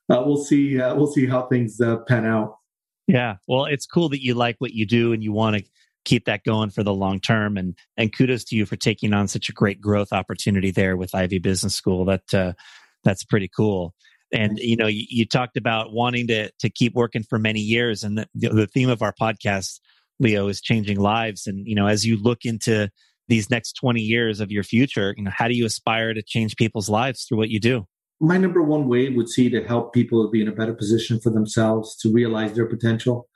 [0.09, 0.81] uh, we'll see.
[0.81, 2.57] Uh, we'll see how things uh, pan out.
[3.07, 3.37] Yeah.
[3.47, 5.65] Well, it's cool that you like what you do and you want to
[6.05, 7.57] keep that going for the long term.
[7.57, 11.15] And and kudos to you for taking on such a great growth opportunity there with
[11.15, 12.05] Ivey Business School.
[12.05, 12.53] That uh,
[13.05, 13.95] that's pretty cool.
[14.33, 18.03] And you know, you, you, talked about wanting to to keep working for many years,
[18.03, 19.79] and the, the theme of our podcast,
[20.19, 21.47] Leo, is changing lives.
[21.47, 22.91] And you know, as you look into
[23.29, 26.57] these next 20 years of your future, you know, how do you aspire to change
[26.57, 27.87] people's lives through what you do?
[28.21, 31.31] my number one way would see to help people be in a better position for
[31.31, 33.29] themselves to realize their potential.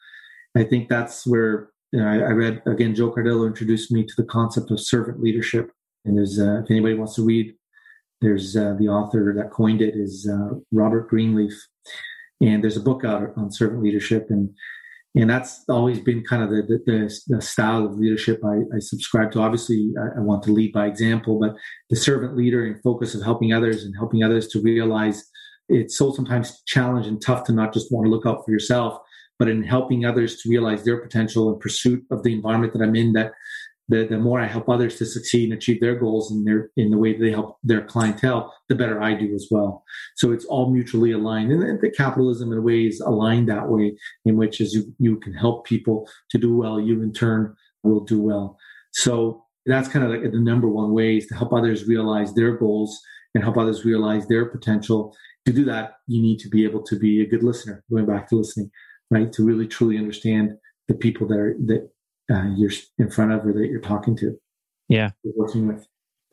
[0.57, 2.95] I think that's where you know, I, I, read again.
[2.95, 5.71] Joe Cardillo introduced me to the concept of servant leadership,
[6.05, 7.55] and there's uh, if anybody wants to read,
[8.21, 11.53] there's uh, the author that coined it is uh, Robert Greenleaf,
[12.41, 14.51] and there's a book out on servant leadership, and
[15.17, 19.33] and that's always been kind of the, the, the style of leadership I, I subscribe
[19.33, 19.41] to.
[19.41, 21.57] Obviously, I, I, want to lead by example, but
[21.89, 25.25] the servant leader and focus of helping others and helping others to realize
[25.69, 28.99] it's so sometimes challenging and tough to not just want to look out for yourself,
[29.39, 32.95] but in helping others to realize their potential and pursuit of the environment that I'm
[32.95, 33.33] in that
[33.91, 36.91] the, the more I help others to succeed and achieve their goals in their in
[36.91, 39.85] the way that they help their clientele, the better I do as well.
[40.15, 43.97] So it's all mutually aligned, and the capitalism in a way is aligned that way,
[44.25, 48.05] in which as you you can help people to do well, you in turn will
[48.05, 48.57] do well.
[48.93, 52.57] So that's kind of like the number one way is to help others realize their
[52.57, 53.01] goals
[53.35, 55.17] and help others realize their potential.
[55.47, 57.83] To do that, you need to be able to be a good listener.
[57.91, 58.71] Going back to listening,
[59.11, 59.33] right?
[59.33, 61.91] To really truly understand the people that are that
[62.31, 64.39] uh, you're in front of or that you're talking to.
[64.89, 65.11] Yeah.
[65.37, 65.87] working with.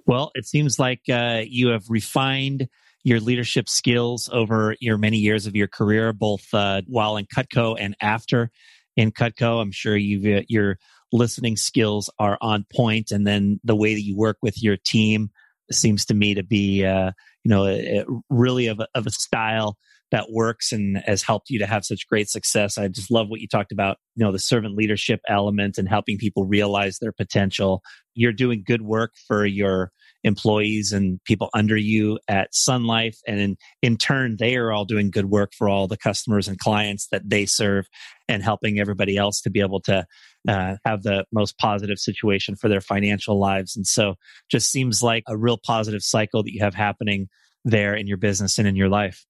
[0.06, 2.70] Well, it seems like uh, you have refined
[3.04, 7.78] your leadership skills over your many years of your career, both uh, while in Cutco
[7.80, 8.50] and after
[8.96, 9.62] in Cutco.
[9.62, 10.78] I'm sure you uh, your
[11.12, 15.30] listening skills are on point, and then the way that you work with your team
[15.72, 17.12] seems to me to be, uh,
[17.44, 19.78] you know, really of a, of a style
[20.12, 22.78] that works and has helped you to have such great success.
[22.78, 26.18] I just love what you talked about, you know, the servant leadership element and helping
[26.18, 27.82] people realize their potential.
[28.16, 29.92] You're doing good work for your
[30.24, 33.18] employees and people under you at Sun Life.
[33.28, 36.58] And in, in turn, they are all doing good work for all the customers and
[36.58, 37.88] clients that they serve
[38.28, 40.06] and helping everybody else to be able to
[40.48, 43.76] uh, have the most positive situation for their financial lives.
[43.76, 44.16] And so
[44.50, 47.28] just seems like a real positive cycle that you have happening
[47.66, 49.26] there in your business and in your life.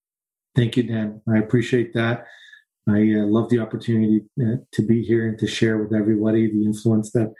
[0.58, 1.22] Thank you, Dan.
[1.32, 2.26] I appreciate that.
[2.90, 6.66] I uh, love the opportunity uh, to be here and to share with everybody the
[6.66, 7.32] influence that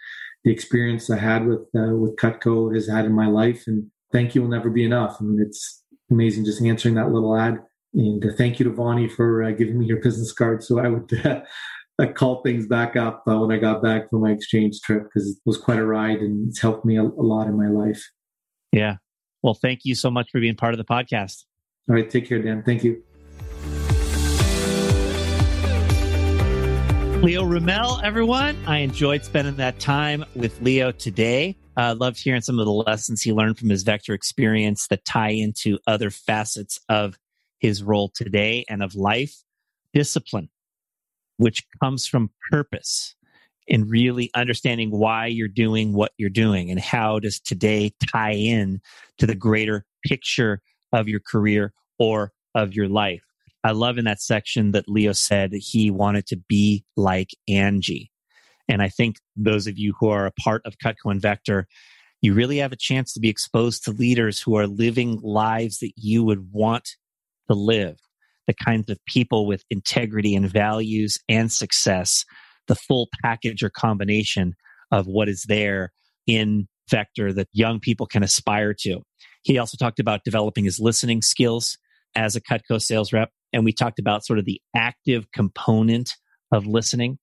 [0.44, 3.64] the experience I had with uh, with Cutco has had in my life.
[3.66, 5.18] And thank you will never be enough.
[5.20, 7.58] I mean, it's amazing just answering that little ad.
[7.96, 10.90] And uh, thank you to Vonnie for uh, giving me your business card so I
[10.90, 11.12] would
[12.00, 15.38] uh, call things back up when I got back from my exchange trip because it
[15.44, 18.04] was quite a ride and it's helped me a, a lot in my life.
[18.72, 18.98] Yeah.
[19.42, 21.46] Well, thank you so much for being part of the podcast.
[21.90, 22.08] All right.
[22.08, 22.64] Take care, Dan.
[22.64, 23.02] Thank you.
[27.24, 28.56] Leo Ramel, everyone.
[28.68, 31.58] I enjoyed spending that time with Leo today.
[31.76, 35.32] Uh, loved hearing some of the lessons he learned from his Vector experience that tie
[35.32, 37.18] into other facets of
[37.60, 39.44] his role today and of life.
[39.94, 40.50] Discipline,
[41.38, 43.16] which comes from purpose
[43.68, 48.80] and really understanding why you're doing what you're doing and how does today tie in
[49.18, 50.62] to the greater picture
[50.94, 53.27] of your career or of your life.
[53.64, 58.12] I love in that section that Leo said he wanted to be like Angie.
[58.70, 61.68] And I think those of you who are a part of Cutco and Vector,
[62.22, 65.94] you really have a chance to be exposed to leaders who are living lives that
[65.96, 66.90] you would want
[67.50, 67.98] to live,
[68.46, 72.26] the kinds of people with integrity and values and success,
[72.68, 74.56] the full package or combination
[74.92, 75.92] of what is there
[76.26, 79.02] in Vector that young people can aspire to.
[79.44, 81.78] He also talked about developing his listening skills
[82.16, 83.30] as a Cutco sales rep.
[83.54, 86.16] And we talked about sort of the active component
[86.52, 87.18] of listening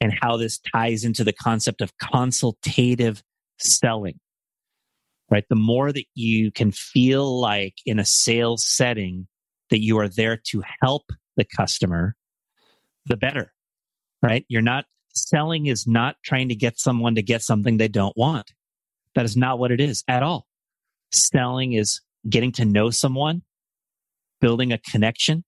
[0.00, 3.22] and how this ties into the concept of consultative
[3.58, 4.18] selling.
[5.30, 5.44] Right?
[5.48, 9.26] The more that you can feel like in a sales setting
[9.70, 11.04] that you are there to help
[11.36, 12.14] the customer,
[13.06, 13.52] the better.
[14.22, 14.44] Right?
[14.48, 18.52] You're not selling is not trying to get someone to get something they don't want.
[19.14, 20.46] That is not what it is at all.
[21.12, 23.42] Selling is getting to know someone,
[24.40, 25.44] building a connection,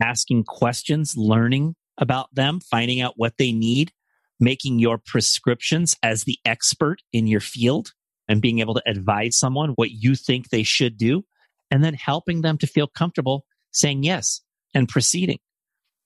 [0.00, 3.92] asking questions, learning about them, finding out what they need,
[4.38, 7.92] making your prescriptions as the expert in your field
[8.28, 11.24] and being able to advise someone what you think they should do,
[11.70, 14.40] and then helping them to feel comfortable saying yes
[14.74, 15.38] and proceeding.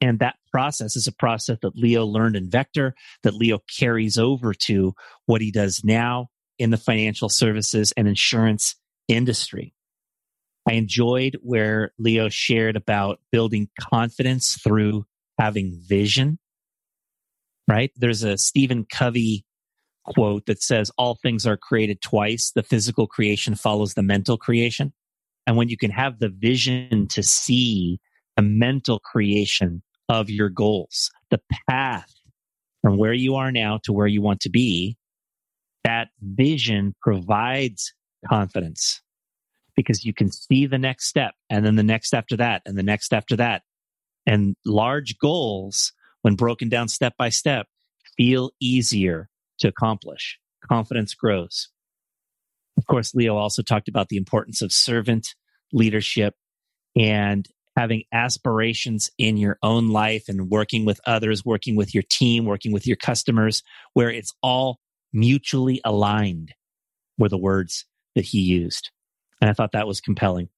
[0.00, 4.54] And that process is a process that Leo learned in Vector, that Leo carries over
[4.54, 4.94] to
[5.26, 6.28] what he does now
[6.58, 8.76] in the financial services and insurance
[9.08, 9.74] industry.
[10.70, 15.04] I enjoyed where Leo shared about building confidence through
[15.36, 16.38] having vision,
[17.68, 17.90] right?
[17.96, 19.44] There's a Stephen Covey
[20.04, 22.52] quote that says, All things are created twice.
[22.52, 24.92] The physical creation follows the mental creation.
[25.44, 27.98] And when you can have the vision to see
[28.36, 32.14] the mental creation of your goals, the path
[32.80, 34.96] from where you are now to where you want to be,
[35.82, 37.92] that vision provides
[38.28, 39.02] confidence
[39.76, 42.82] because you can see the next step and then the next after that and the
[42.82, 43.62] next after that.
[44.26, 45.92] And large goals,
[46.22, 47.66] when broken down step by step,
[48.16, 50.38] feel easier to accomplish.
[50.68, 51.68] Confidence grows.
[52.76, 55.34] Of course, Leo also talked about the importance of servant
[55.72, 56.34] leadership
[56.96, 57.46] and
[57.76, 62.72] having aspirations in your own life and working with others, working with your team, working
[62.72, 63.62] with your customers,
[63.94, 64.80] where it's all
[65.12, 66.52] mutually aligned
[67.18, 68.90] were the words that he used.
[69.40, 70.48] And I thought that was compelling.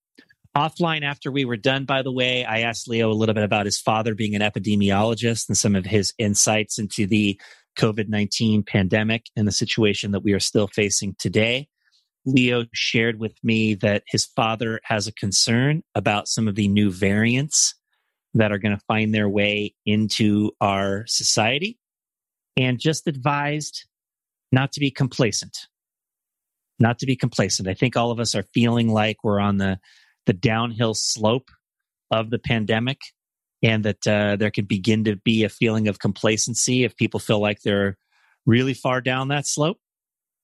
[0.56, 3.64] Offline, after we were done, by the way, I asked Leo a little bit about
[3.64, 7.40] his father being an epidemiologist and some of his insights into the
[7.78, 11.68] COVID 19 pandemic and the situation that we are still facing today.
[12.26, 16.90] Leo shared with me that his father has a concern about some of the new
[16.90, 17.74] variants
[18.34, 21.78] that are going to find their way into our society
[22.56, 23.86] and just advised
[24.52, 25.66] not to be complacent.
[26.78, 27.68] Not to be complacent.
[27.68, 29.78] I think all of us are feeling like we're on the,
[30.26, 31.50] the downhill slope
[32.10, 32.98] of the pandemic
[33.62, 37.40] and that uh, there could begin to be a feeling of complacency if people feel
[37.40, 37.96] like they're
[38.44, 39.78] really far down that slope.